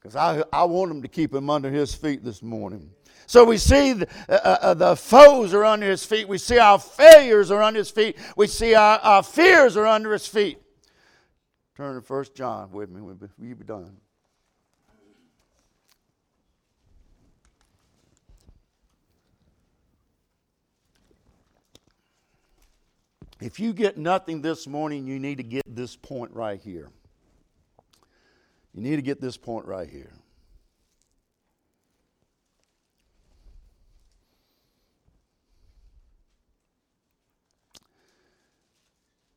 Because 0.01 0.15
I, 0.15 0.43
I 0.51 0.63
want 0.63 0.91
Him 0.91 1.01
to 1.01 1.07
keep 1.07 1.31
them 1.31 1.49
under 1.49 1.69
His 1.69 1.93
feet 1.93 2.23
this 2.23 2.41
morning. 2.41 2.89
So 3.31 3.45
we 3.45 3.57
see 3.57 3.93
the, 3.93 4.07
uh, 4.27 4.33
uh, 4.33 4.57
uh, 4.61 4.73
the, 4.73 4.95
foes 4.97 5.53
are 5.53 5.63
under 5.63 5.89
his 5.89 6.03
feet. 6.03 6.27
We 6.27 6.37
see 6.37 6.59
our 6.59 6.77
failures 6.77 7.49
are 7.49 7.61
under 7.61 7.77
his 7.77 7.89
feet. 7.89 8.17
We 8.35 8.47
see 8.47 8.75
our, 8.75 8.99
our 8.99 9.23
fears 9.23 9.77
are 9.77 9.87
under 9.87 10.11
his 10.11 10.27
feet. 10.27 10.61
Turn 11.77 11.95
to 11.95 12.01
First 12.01 12.35
John 12.35 12.69
with 12.71 12.89
me. 12.89 12.99
We'll 12.99 13.15
be, 13.15 13.53
be 13.53 13.63
done. 13.63 13.95
If 23.39 23.59
you 23.61 23.71
get 23.71 23.97
nothing 23.97 24.41
this 24.41 24.67
morning, 24.67 25.07
you 25.07 25.19
need 25.19 25.37
to 25.37 25.43
get 25.43 25.63
this 25.65 25.95
point 25.95 26.33
right 26.33 26.59
here. 26.61 26.89
You 28.73 28.81
need 28.81 28.95
to 28.95 29.01
get 29.01 29.19
this 29.19 29.37
point 29.37 29.65
right 29.65 29.89
here. 29.89 30.13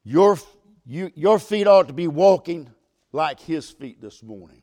Your, 0.04 0.38
you, 0.84 1.10
your 1.14 1.38
feet 1.38 1.66
ought 1.66 1.88
to 1.88 1.94
be 1.94 2.06
walking 2.06 2.70
like 3.12 3.40
his 3.40 3.70
feet 3.70 4.00
this 4.00 4.22
morning. 4.22 4.62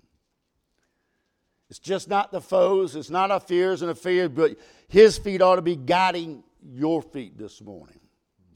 It's 1.70 1.80
just 1.80 2.10
not 2.10 2.32
the 2.32 2.42
foes, 2.42 2.96
it's 2.96 3.10
not 3.10 3.32
our 3.32 3.40
fears 3.40 3.82
and 3.82 3.90
the 3.90 3.96
fears, 3.96 4.30
but 4.30 4.58
his 4.88 5.18
feet 5.18 5.42
ought 5.42 5.56
to 5.56 5.62
be 5.62 5.76
guiding 5.76 6.44
your 6.62 7.02
feet 7.02 7.38
this 7.38 7.62
morning. 7.62 8.00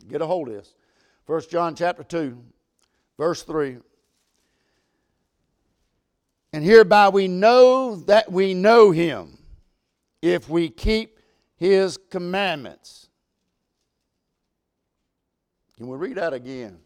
Get 0.08 0.21
a 0.21 0.28
hold 0.28 0.49
of 0.49 0.56
this. 0.56 0.75
1 1.25 1.41
John 1.49 1.75
chapter 1.75 2.04
2, 2.04 2.38
verse 3.17 3.41
3. 3.43 3.78
And 6.56 6.63
hereby 6.63 7.10
we 7.10 7.28
know 7.28 7.98
that 8.06 8.32
we 8.32 8.54
know 8.54 8.91
him 8.91 9.38
if 10.22 10.48
we 10.48 10.70
keep 10.70 11.20
his 11.58 11.98
commandments. 12.10 13.10
Can 15.76 15.89
we 15.89 15.98
read 15.98 16.15
that 16.15 16.34
again? 16.34 16.78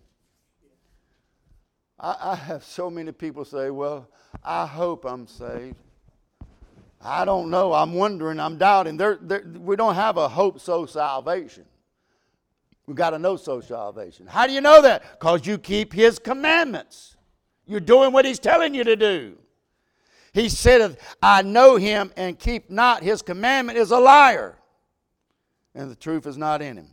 I, 1.99 2.15
I 2.19 2.35
have 2.35 2.63
so 2.63 2.89
many 2.89 3.11
people 3.11 3.45
say, 3.45 3.69
Well, 3.69 4.09
I 4.43 4.65
hope 4.65 5.05
I'm 5.05 5.27
saved. 5.27 5.75
I 6.99 7.23
don't 7.23 7.51
know. 7.51 7.71
I'm 7.71 7.93
wondering. 7.93 8.39
I'm 8.39 8.57
doubting. 8.57 8.97
They're, 8.97 9.19
they're, 9.21 9.45
we 9.55 9.75
don't 9.75 9.93
have 9.93 10.17
a 10.17 10.27
hope 10.27 10.59
so 10.59 10.87
salvation. 10.87 11.65
We've 12.87 12.97
got 12.97 13.11
to 13.11 13.19
know 13.19 13.37
so 13.37 13.61
salvation. 13.61 14.25
How 14.25 14.47
do 14.47 14.53
you 14.53 14.61
know 14.61 14.81
that? 14.81 15.19
Because 15.19 15.45
you 15.45 15.59
keep 15.59 15.93
his 15.93 16.17
commandments. 16.17 17.17
You're 17.67 17.79
doing 17.79 18.11
what 18.11 18.25
he's 18.25 18.39
telling 18.39 18.73
you 18.73 18.83
to 18.83 18.95
do. 18.95 19.37
He 20.33 20.49
said, 20.49 20.97
I 21.21 21.41
know 21.41 21.77
him 21.77 22.11
and 22.15 22.37
keep 22.37 22.69
not 22.69 23.03
his 23.03 23.21
commandment 23.21 23.77
is 23.77 23.91
a 23.91 23.99
liar, 23.99 24.57
and 25.73 25.89
the 25.89 25.95
truth 25.95 26.27
is 26.27 26.37
not 26.37 26.61
in 26.61 26.77
him. 26.77 26.89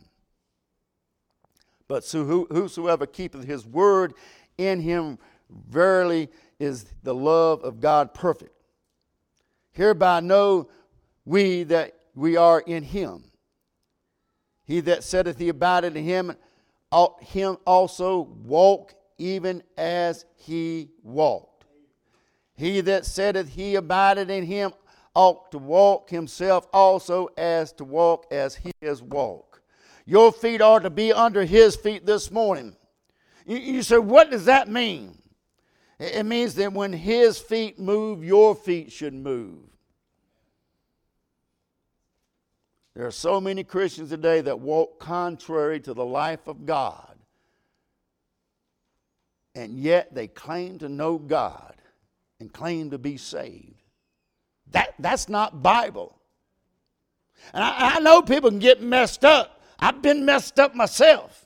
But 1.87 2.05
whosoever 2.09 3.05
keepeth 3.05 3.45
his 3.45 3.65
word 3.65 4.13
in 4.57 4.81
him, 4.81 5.19
verily 5.49 6.29
is 6.59 6.85
the 7.03 7.15
love 7.15 7.63
of 7.63 7.79
God 7.79 8.13
perfect. 8.13 8.53
Hereby 9.71 10.19
know 10.21 10.67
we 11.23 11.63
that 11.63 11.93
we 12.15 12.35
are 12.35 12.61
in 12.61 12.83
him. 12.83 13.23
He 14.65 14.81
that 14.81 15.03
saith 15.03 15.37
he 15.37 15.49
abideth 15.49 15.95
in 15.95 16.03
him, 16.03 16.35
ought 16.91 17.23
him 17.23 17.57
also 17.65 18.21
walk 18.43 18.95
even 19.17 19.63
as 19.77 20.25
he 20.35 20.89
walked. 21.03 21.56
He 22.57 22.81
that 22.81 23.05
saith 23.05 23.49
he 23.49 23.75
abideth 23.75 24.29
in 24.29 24.43
him 24.43 24.73
ought 25.13 25.51
to 25.51 25.59
walk 25.59 26.09
himself 26.09 26.67
also 26.73 27.29
as 27.37 27.71
to 27.73 27.83
walk 27.83 28.25
as 28.31 28.55
he 28.55 28.71
has 28.81 29.01
walked. 29.01 29.61
Your 30.05 30.31
feet 30.31 30.61
are 30.61 30.79
to 30.79 30.89
be 30.89 31.13
under 31.13 31.45
his 31.45 31.75
feet 31.75 32.05
this 32.05 32.31
morning. 32.31 32.75
You, 33.45 33.57
you 33.57 33.83
say, 33.83 33.99
what 33.99 34.31
does 34.31 34.45
that 34.45 34.67
mean? 34.67 35.17
It 35.99 36.25
means 36.25 36.55
that 36.55 36.73
when 36.73 36.93
his 36.93 37.37
feet 37.39 37.79
move, 37.79 38.23
your 38.23 38.55
feet 38.55 38.91
should 38.91 39.13
move. 39.13 39.59
There 42.95 43.05
are 43.05 43.11
so 43.11 43.39
many 43.39 43.63
Christians 43.63 44.09
today 44.09 44.41
that 44.41 44.59
walk 44.59 44.99
contrary 44.99 45.79
to 45.81 45.93
the 45.93 46.05
life 46.05 46.47
of 46.47 46.65
God, 46.65 47.15
and 49.53 49.77
yet 49.77 50.13
they 50.15 50.27
claim 50.27 50.79
to 50.79 50.89
know 50.89 51.19
God 51.19 51.76
and 52.39 52.51
claim 52.51 52.91
to 52.91 52.97
be 52.97 53.17
saved. 53.17 53.81
That, 54.71 54.93
that's 54.99 55.29
not 55.29 55.63
Bible. 55.63 56.17
And 57.53 57.63
I, 57.63 57.95
I 57.95 57.99
know 57.99 58.21
people 58.21 58.49
can 58.49 58.59
get 58.59 58.81
messed 58.81 59.23
up 59.23 59.57
I've 59.79 60.01
been 60.01 60.25
messed 60.25 60.59
up 60.59 60.75
myself. 60.75 61.45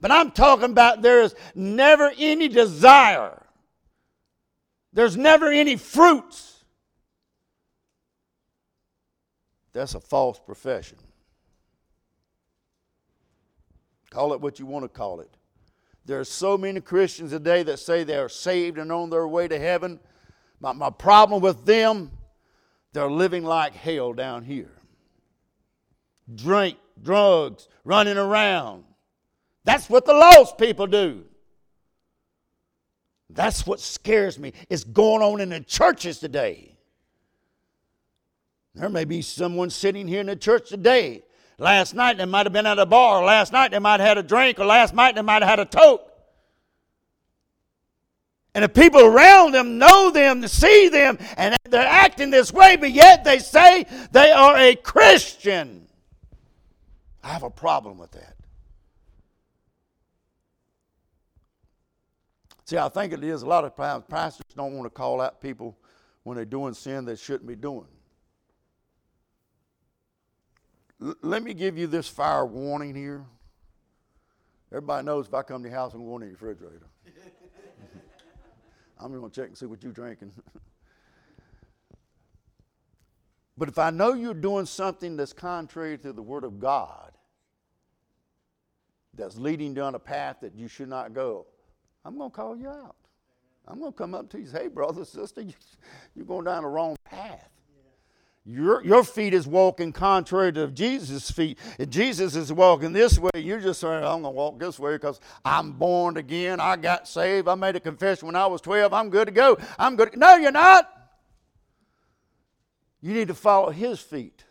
But 0.00 0.10
I'm 0.10 0.30
talking 0.30 0.70
about 0.70 1.02
there 1.02 1.22
is 1.22 1.34
never 1.54 2.10
any 2.18 2.48
desire, 2.48 3.42
there's 4.92 5.16
never 5.16 5.50
any 5.50 5.76
fruits. 5.76 6.48
That's 9.72 9.94
a 9.94 10.00
false 10.00 10.38
profession. 10.38 10.98
Call 14.10 14.34
it 14.34 14.40
what 14.42 14.58
you 14.58 14.66
want 14.66 14.84
to 14.84 14.88
call 14.90 15.20
it. 15.20 15.30
There 16.04 16.18
are 16.18 16.24
so 16.24 16.58
many 16.58 16.80
Christians 16.80 17.30
today 17.30 17.62
that 17.62 17.78
say 17.78 18.02
they 18.02 18.16
are 18.16 18.28
saved 18.28 18.78
and 18.78 18.90
on 18.90 19.10
their 19.10 19.26
way 19.28 19.46
to 19.46 19.58
heaven. 19.58 20.00
My, 20.60 20.72
my 20.72 20.90
problem 20.90 21.40
with 21.40 21.64
them, 21.64 22.10
they're 22.92 23.10
living 23.10 23.44
like 23.44 23.74
hell 23.74 24.12
down 24.12 24.44
here. 24.44 24.72
Drink, 26.34 26.76
drugs, 27.02 27.68
running 27.84 28.18
around. 28.18 28.84
That's 29.64 29.88
what 29.88 30.04
the 30.04 30.12
lost 30.12 30.58
people 30.58 30.86
do. 30.86 31.24
That's 33.30 33.66
what 33.66 33.80
scares 33.80 34.38
me. 34.38 34.52
It's 34.68 34.84
going 34.84 35.22
on 35.22 35.40
in 35.40 35.50
the 35.50 35.60
churches 35.60 36.18
today. 36.18 36.76
There 38.74 38.88
may 38.88 39.04
be 39.04 39.22
someone 39.22 39.70
sitting 39.70 40.08
here 40.08 40.20
in 40.20 40.26
the 40.26 40.36
church 40.36 40.68
today. 40.68 41.22
Last 41.62 41.94
night 41.94 42.18
they 42.18 42.24
might 42.24 42.44
have 42.44 42.52
been 42.52 42.66
at 42.66 42.80
a 42.80 42.86
bar. 42.86 43.24
Last 43.24 43.52
night 43.52 43.70
they 43.70 43.78
might 43.78 44.00
have 44.00 44.08
had 44.08 44.18
a 44.18 44.22
drink. 44.24 44.58
Or 44.58 44.66
last 44.66 44.94
night 44.94 45.14
they 45.14 45.22
might 45.22 45.42
have 45.42 45.48
had 45.48 45.60
a 45.60 45.64
toke. 45.64 46.10
And 48.52 48.64
the 48.64 48.68
people 48.68 49.00
around 49.00 49.52
them 49.52 49.78
know 49.78 50.10
them, 50.10 50.44
see 50.48 50.88
them, 50.88 51.18
and 51.36 51.56
they're 51.70 51.86
acting 51.86 52.30
this 52.30 52.52
way, 52.52 52.74
but 52.76 52.90
yet 52.90 53.22
they 53.22 53.38
say 53.38 53.86
they 54.10 54.32
are 54.32 54.56
a 54.58 54.74
Christian. 54.74 55.86
I 57.22 57.28
have 57.28 57.44
a 57.44 57.50
problem 57.50 57.96
with 57.96 58.10
that. 58.10 58.34
See, 62.64 62.76
I 62.76 62.88
think 62.88 63.12
it 63.12 63.22
is 63.22 63.42
a 63.42 63.46
lot 63.46 63.64
of 63.64 63.76
times 63.76 64.02
pastors 64.08 64.46
don't 64.56 64.74
want 64.74 64.84
to 64.86 64.90
call 64.90 65.20
out 65.20 65.40
people 65.40 65.78
when 66.24 66.34
they're 66.34 66.44
doing 66.44 66.74
sin 66.74 67.04
they 67.04 67.16
shouldn't 67.16 67.46
be 67.46 67.56
doing. 67.56 67.86
Let 71.20 71.42
me 71.42 71.52
give 71.52 71.76
you 71.76 71.88
this 71.88 72.06
fire 72.06 72.46
warning 72.46 72.94
here. 72.94 73.24
Everybody 74.70 75.04
knows 75.04 75.26
if 75.26 75.34
I 75.34 75.42
come 75.42 75.64
to 75.64 75.68
your 75.68 75.76
house, 75.76 75.94
I'm 75.94 76.06
going 76.06 76.22
in 76.22 76.28
your 76.28 76.38
refrigerator. 76.40 76.86
I'm 79.00 79.12
going 79.12 79.28
to 79.28 79.40
check 79.40 79.48
and 79.48 79.58
see 79.58 79.66
what 79.66 79.82
you're 79.82 79.92
drinking. 79.92 80.32
but 83.58 83.68
if 83.68 83.78
I 83.78 83.90
know 83.90 84.14
you're 84.14 84.32
doing 84.32 84.64
something 84.64 85.16
that's 85.16 85.32
contrary 85.32 85.98
to 85.98 86.12
the 86.12 86.22
Word 86.22 86.44
of 86.44 86.60
God, 86.60 87.10
that's 89.14 89.36
leading 89.36 89.74
down 89.74 89.96
a 89.96 89.98
path 89.98 90.36
that 90.40 90.54
you 90.54 90.68
should 90.68 90.88
not 90.88 91.12
go, 91.12 91.46
I'm 92.04 92.16
going 92.16 92.30
to 92.30 92.34
call 92.34 92.56
you 92.56 92.68
out. 92.68 92.94
I'm 93.66 93.80
going 93.80 93.92
to 93.92 93.98
come 93.98 94.14
up 94.14 94.30
to 94.30 94.38
you 94.38 94.44
and 94.44 94.52
say, 94.52 94.62
hey, 94.62 94.68
brother, 94.68 95.04
sister, 95.04 95.42
you're 96.14 96.26
going 96.26 96.44
down 96.44 96.62
the 96.62 96.68
wrong 96.68 96.94
path. 97.04 97.50
Your, 98.44 98.84
your 98.84 99.04
feet 99.04 99.34
is 99.34 99.46
walking 99.46 99.92
contrary 99.92 100.52
to 100.54 100.66
Jesus' 100.68 101.30
feet. 101.30 101.58
If 101.78 101.90
Jesus 101.90 102.34
is 102.34 102.52
walking 102.52 102.92
this 102.92 103.16
way, 103.18 103.30
you're 103.36 103.60
just 103.60 103.80
saying, 103.80 104.02
I'm 104.02 104.22
going 104.22 104.24
to 104.24 104.30
walk 104.30 104.58
this 104.58 104.80
way 104.80 104.94
because 104.94 105.20
I'm 105.44 105.72
born 105.72 106.16
again. 106.16 106.58
I 106.58 106.76
got 106.76 107.06
saved. 107.06 107.46
I 107.46 107.54
made 107.54 107.76
a 107.76 107.80
confession 107.80 108.26
when 108.26 108.34
I 108.34 108.46
was 108.46 108.60
12. 108.60 108.92
I'm 108.92 109.10
good 109.10 109.26
to 109.26 109.32
go. 109.32 109.58
I'm 109.78 109.94
good. 109.94 110.16
No, 110.16 110.34
you're 110.34 110.50
not. 110.50 110.90
You 113.00 113.14
need 113.14 113.28
to 113.28 113.34
follow 113.34 113.70
his 113.70 114.00
feet. 114.00 114.44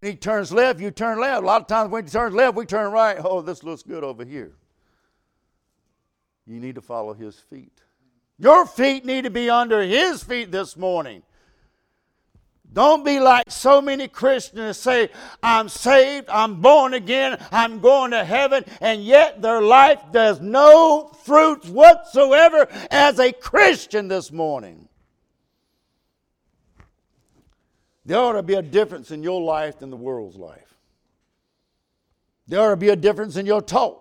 When 0.00 0.12
he 0.12 0.16
turns 0.16 0.52
left, 0.52 0.78
you 0.78 0.90
turn 0.90 1.20
left. 1.20 1.42
A 1.42 1.46
lot 1.46 1.62
of 1.62 1.66
times 1.66 1.90
when 1.90 2.04
he 2.04 2.10
turns 2.10 2.34
left, 2.34 2.56
we 2.56 2.66
turn 2.66 2.92
right. 2.92 3.16
Oh, 3.22 3.40
this 3.40 3.62
looks 3.62 3.82
good 3.82 4.04
over 4.04 4.24
here. 4.24 4.52
You 6.46 6.60
need 6.60 6.74
to 6.74 6.82
follow 6.82 7.14
his 7.14 7.38
feet. 7.38 7.80
Your 8.38 8.66
feet 8.66 9.06
need 9.06 9.24
to 9.24 9.30
be 9.30 9.48
under 9.48 9.80
his 9.82 10.22
feet 10.22 10.50
this 10.50 10.76
morning. 10.76 11.22
Don't 12.72 13.04
be 13.04 13.20
like 13.20 13.50
so 13.50 13.82
many 13.82 14.08
Christians 14.08 14.78
say, 14.78 15.10
I'm 15.42 15.68
saved, 15.68 16.30
I'm 16.30 16.60
born 16.60 16.94
again, 16.94 17.38
I'm 17.50 17.80
going 17.80 18.12
to 18.12 18.24
heaven, 18.24 18.64
and 18.80 19.04
yet 19.04 19.42
their 19.42 19.60
life 19.60 20.00
does 20.10 20.40
no 20.40 21.10
fruits 21.24 21.68
whatsoever 21.68 22.66
as 22.90 23.18
a 23.18 23.32
Christian 23.32 24.08
this 24.08 24.32
morning. 24.32 24.88
There 28.06 28.18
ought 28.18 28.32
to 28.32 28.42
be 28.42 28.54
a 28.54 28.62
difference 28.62 29.10
in 29.10 29.22
your 29.22 29.42
life 29.42 29.78
than 29.78 29.90
the 29.90 29.96
world's 29.96 30.36
life. 30.36 30.74
There 32.48 32.60
ought 32.60 32.70
to 32.70 32.76
be 32.76 32.88
a 32.88 32.96
difference 32.96 33.36
in 33.36 33.46
your 33.46 33.60
talk. 33.60 33.98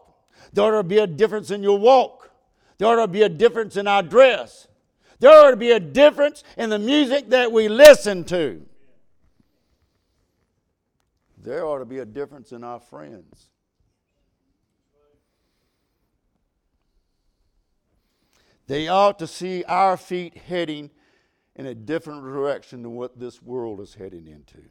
There 0.53 0.65
ought 0.65 0.81
to 0.81 0.83
be 0.83 0.97
a 0.97 1.07
difference 1.07 1.51
in 1.51 1.61
your 1.61 1.77
walk. 1.77 2.31
There 2.77 2.87
ought 2.87 3.05
to 3.05 3.07
be 3.07 3.21
a 3.21 3.29
difference 3.29 3.75
in 3.75 3.87
our 3.87 4.01
dress. 4.01 4.67
There 5.21 5.29
ought 5.29 5.51
to 5.51 5.55
be 5.55 5.69
a 5.69 5.79
difference 5.79 6.43
in 6.57 6.71
the 6.71 6.79
music 6.79 7.29
that 7.29 7.51
we 7.51 7.67
listen 7.67 8.23
to. 8.25 8.65
There 11.37 11.63
ought 11.63 11.77
to 11.77 11.85
be 11.85 11.99
a 11.99 12.05
difference 12.05 12.51
in 12.51 12.63
our 12.63 12.79
friends. 12.79 13.49
They 18.65 18.87
ought 18.87 19.19
to 19.19 19.27
see 19.27 19.63
our 19.65 19.95
feet 19.95 20.35
heading 20.37 20.89
in 21.55 21.67
a 21.67 21.75
different 21.75 22.23
direction 22.23 22.81
than 22.81 22.95
what 22.95 23.19
this 23.19 23.43
world 23.43 23.79
is 23.79 23.93
heading 23.93 24.25
into. 24.27 24.63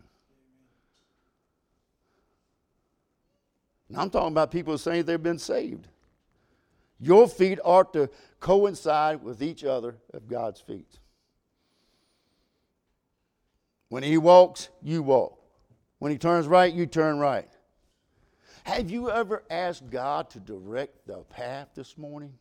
And 3.88 3.96
I'm 3.96 4.10
talking 4.10 4.32
about 4.32 4.50
people 4.50 4.76
saying 4.78 5.04
they've 5.04 5.22
been 5.22 5.38
saved. 5.38 5.86
Your 7.00 7.26
feet 7.26 7.58
ought 7.64 7.92
to 7.94 8.10
coincide 8.38 9.22
with 9.22 9.42
each 9.42 9.64
other 9.64 9.96
of 10.12 10.28
God's 10.28 10.60
feet. 10.60 10.98
When 13.88 14.02
He 14.02 14.18
walks, 14.18 14.68
you 14.82 15.02
walk. 15.02 15.38
When 15.98 16.12
He 16.12 16.18
turns 16.18 16.46
right, 16.46 16.72
you 16.72 16.86
turn 16.86 17.18
right. 17.18 17.48
Have 18.64 18.90
you 18.90 19.10
ever 19.10 19.42
asked 19.50 19.90
God 19.90 20.30
to 20.30 20.40
direct 20.40 21.06
the 21.06 21.18
path 21.30 21.68
this 21.74 21.96
morning? 21.96 22.34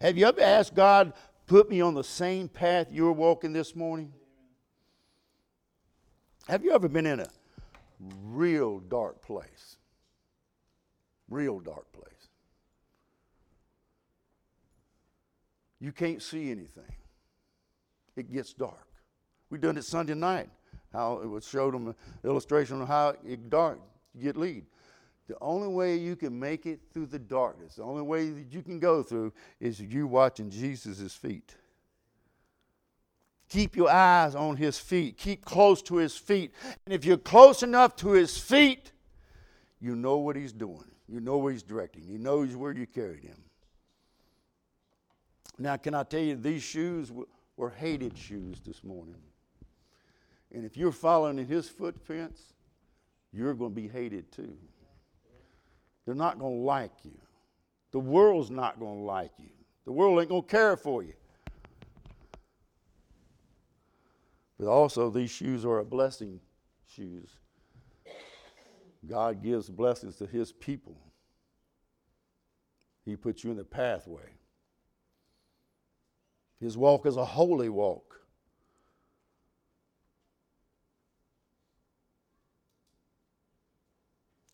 Have 0.00 0.16
you 0.16 0.26
ever 0.26 0.40
asked 0.40 0.74
God, 0.74 1.12
put 1.46 1.68
me 1.68 1.80
on 1.80 1.94
the 1.94 2.04
same 2.04 2.48
path 2.48 2.88
you're 2.90 3.12
walking 3.12 3.52
this 3.52 3.74
morning? 3.74 4.12
Have 6.48 6.64
you 6.64 6.72
ever 6.72 6.88
been 6.88 7.06
in 7.06 7.20
a 7.20 7.28
real 8.24 8.78
dark 8.78 9.20
place? 9.20 9.76
Real 11.30 11.60
dark 11.60 11.90
place. 11.92 12.28
You 15.80 15.92
can't 15.92 16.20
see 16.20 16.50
anything. 16.50 16.92
It 18.16 18.30
gets 18.30 18.52
dark. 18.52 18.86
We 19.48 19.58
done 19.58 19.78
it 19.78 19.84
Sunday 19.84 20.14
night. 20.14 20.50
How 20.92 21.20
it 21.20 21.26
was 21.26 21.46
showed 21.46 21.72
them 21.72 21.88
an 21.88 21.94
uh, 22.24 22.28
illustration 22.28 22.82
of 22.82 22.88
how 22.88 23.14
it 23.24 23.48
dark 23.48 23.78
you 24.14 24.24
get 24.24 24.36
lead. 24.36 24.66
The 25.28 25.36
only 25.40 25.68
way 25.68 25.96
you 25.96 26.16
can 26.16 26.38
make 26.38 26.66
it 26.66 26.80
through 26.92 27.06
the 27.06 27.18
darkness, 27.18 27.76
the 27.76 27.84
only 27.84 28.02
way 28.02 28.30
that 28.30 28.52
you 28.52 28.62
can 28.62 28.80
go 28.80 29.04
through 29.04 29.32
is 29.60 29.80
you 29.80 30.08
watching 30.08 30.50
Jesus' 30.50 31.14
feet. 31.14 31.54
Keep 33.48 33.76
your 33.76 33.90
eyes 33.90 34.34
on 34.34 34.56
his 34.56 34.78
feet. 34.78 35.16
Keep 35.16 35.44
close 35.44 35.82
to 35.82 35.96
his 35.96 36.16
feet. 36.16 36.52
And 36.84 36.92
if 36.92 37.04
you're 37.04 37.16
close 37.16 37.62
enough 37.62 37.94
to 37.96 38.10
his 38.10 38.36
feet, 38.38 38.92
you 39.80 39.94
know 39.94 40.18
what 40.18 40.34
he's 40.36 40.52
doing. 40.52 40.90
You 41.10 41.20
know 41.20 41.38
where 41.38 41.52
he's 41.52 41.64
directing. 41.64 42.04
He 42.04 42.18
knows 42.18 42.54
where 42.54 42.72
you 42.72 42.86
carried 42.86 43.24
him. 43.24 43.36
Now, 45.58 45.76
can 45.76 45.94
I 45.94 46.04
tell 46.04 46.20
you, 46.20 46.36
these 46.36 46.62
shoes 46.62 47.10
were 47.56 47.70
hated 47.70 48.16
shoes 48.16 48.60
this 48.64 48.84
morning. 48.84 49.16
And 50.52 50.64
if 50.64 50.76
you're 50.76 50.92
following 50.92 51.38
in 51.38 51.46
his 51.46 51.68
footprints, 51.68 52.40
you're 53.32 53.54
going 53.54 53.74
to 53.74 53.80
be 53.80 53.88
hated 53.88 54.30
too. 54.30 54.56
They're 56.06 56.14
not 56.14 56.38
going 56.38 56.58
to 56.58 56.64
like 56.64 56.92
you. 57.04 57.18
The 57.90 57.98
world's 57.98 58.50
not 58.50 58.78
going 58.78 59.00
to 59.00 59.04
like 59.04 59.32
you. 59.38 59.50
The 59.84 59.92
world 59.92 60.20
ain't 60.20 60.28
going 60.28 60.42
to 60.42 60.48
care 60.48 60.76
for 60.76 61.02
you. 61.02 61.14
But 64.58 64.68
also, 64.68 65.10
these 65.10 65.30
shoes 65.30 65.64
are 65.64 65.78
a 65.78 65.84
blessing 65.84 66.40
shoes. 66.86 67.39
God 69.06 69.42
gives 69.42 69.68
blessings 69.68 70.16
to 70.16 70.26
his 70.26 70.52
people. 70.52 70.96
He 73.04 73.16
puts 73.16 73.42
you 73.42 73.50
in 73.50 73.56
the 73.56 73.64
pathway. 73.64 74.34
His 76.60 76.76
walk 76.76 77.06
is 77.06 77.16
a 77.16 77.24
holy 77.24 77.70
walk. 77.70 78.20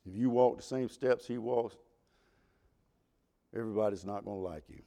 If 0.06 0.14
you 0.16 0.30
walk 0.30 0.58
the 0.58 0.62
same 0.62 0.88
steps 0.88 1.26
he 1.26 1.36
walks, 1.36 1.74
everybody's 3.54 4.04
not 4.04 4.24
going 4.24 4.38
to 4.38 4.48
like 4.48 4.62
you. 4.68 4.82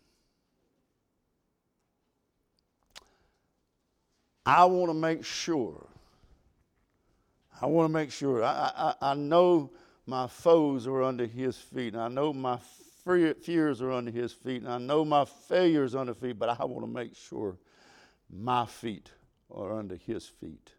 I 4.46 4.64
want 4.66 4.90
to 4.90 4.94
make 4.94 5.26
sure 5.26 5.89
I 7.62 7.66
want 7.66 7.90
to 7.90 7.94
make 7.94 8.12
sure. 8.12 8.44
I, 8.44 8.72
I, 9.02 9.12
I 9.12 9.14
know 9.14 9.72
my 10.06 10.28
foes 10.28 10.88
are 10.88 11.04
under 11.04 11.26
his 11.26 11.58
feet, 11.58 11.94
and 11.94 12.02
I 12.02 12.08
know 12.08 12.34
my 12.34 12.58
fears 13.06 13.82
are 13.82 13.92
under 13.92 14.12
his 14.12 14.32
feet, 14.32 14.62
and 14.62 14.72
I 14.72 14.78
know 14.78 15.04
my 15.04 15.26
failures 15.26 15.96
are 15.96 16.00
under 16.00 16.14
feet, 16.14 16.38
but 16.38 16.50
I 16.50 16.66
want 16.66 16.86
to 16.86 16.92
make 16.92 17.16
sure 17.16 17.58
my 18.30 18.66
feet 18.66 19.12
are 19.52 19.78
under 19.78 19.96
his 19.96 20.26
feet. 20.28 20.72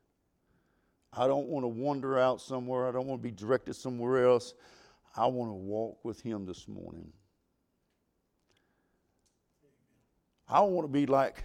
I 1.13 1.27
don't 1.27 1.49
want 1.49 1.65
to 1.65 1.69
wander 1.69 2.19
out 2.19 2.41
somewhere. 2.41 2.89
I 2.89 2.93
don't 2.93 3.07
want 3.07 3.21
to 3.21 3.29
be 3.29 3.35
directed 3.35 3.75
somewhere 3.75 4.25
else. 4.25 4.55
I 5.17 5.27
want 5.27 5.51
to 5.51 5.55
walk 5.55 5.99
with 6.05 6.21
him 6.21 6.47
this 6.47 6.69
morning. 6.69 7.13
I 10.49 10.61
want 10.61 10.85
to 10.85 10.93
be 10.93 11.07
like 11.07 11.43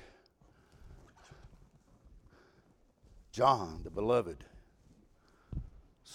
John, 3.31 3.81
the 3.83 3.89
beloved 3.89 4.45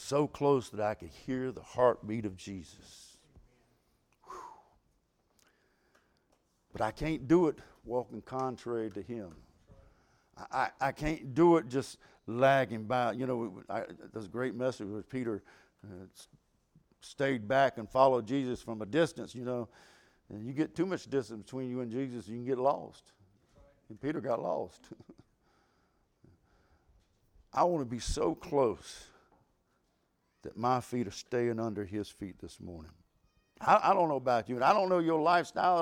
so 0.00 0.26
close 0.26 0.70
that 0.70 0.80
I 0.80 0.94
could 0.94 1.10
hear 1.10 1.52
the 1.52 1.62
heartbeat 1.62 2.24
of 2.24 2.36
Jesus. 2.36 3.18
Whew. 4.24 4.40
But 6.72 6.80
I 6.80 6.90
can't 6.90 7.28
do 7.28 7.48
it 7.48 7.58
walking 7.84 8.22
contrary 8.22 8.90
to 8.90 9.02
Him. 9.02 9.30
I, 10.50 10.70
I, 10.80 10.92
can't 10.92 11.34
do 11.34 11.58
it 11.58 11.68
just 11.68 11.98
lagging 12.26 12.84
by. 12.84 13.12
You 13.12 13.26
know, 13.26 13.62
there's 14.12 14.24
a 14.24 14.28
great 14.28 14.54
message 14.54 14.88
where 14.88 15.02
Peter 15.02 15.42
uh, 15.84 16.06
stayed 17.00 17.46
back 17.46 17.76
and 17.76 17.88
followed 17.88 18.26
Jesus 18.26 18.62
from 18.62 18.80
a 18.80 18.86
distance, 18.86 19.34
you 19.34 19.44
know. 19.44 19.68
And 20.30 20.46
you 20.46 20.54
get 20.54 20.74
too 20.74 20.86
much 20.86 21.10
distance 21.10 21.42
between 21.42 21.68
you 21.68 21.80
and 21.80 21.90
Jesus, 21.90 22.26
you 22.26 22.36
can 22.36 22.46
get 22.46 22.58
lost. 22.58 23.12
And 23.90 24.00
Peter 24.00 24.20
got 24.20 24.40
lost. 24.40 24.80
I 27.52 27.64
want 27.64 27.82
to 27.82 27.84
be 27.84 27.98
so 27.98 28.34
close 28.34 29.09
that 30.42 30.56
my 30.56 30.80
feet 30.80 31.06
are 31.06 31.12
staying 31.12 31.60
under 31.60 31.84
his 31.84 32.08
feet 32.08 32.38
this 32.40 32.60
morning. 32.60 32.92
I, 33.60 33.90
I 33.90 33.94
don't 33.94 34.08
know 34.08 34.16
about 34.16 34.48
you, 34.48 34.54
and 34.54 34.64
I 34.64 34.72
don't 34.72 34.88
know 34.88 34.98
your 34.98 35.20
lifestyle. 35.20 35.78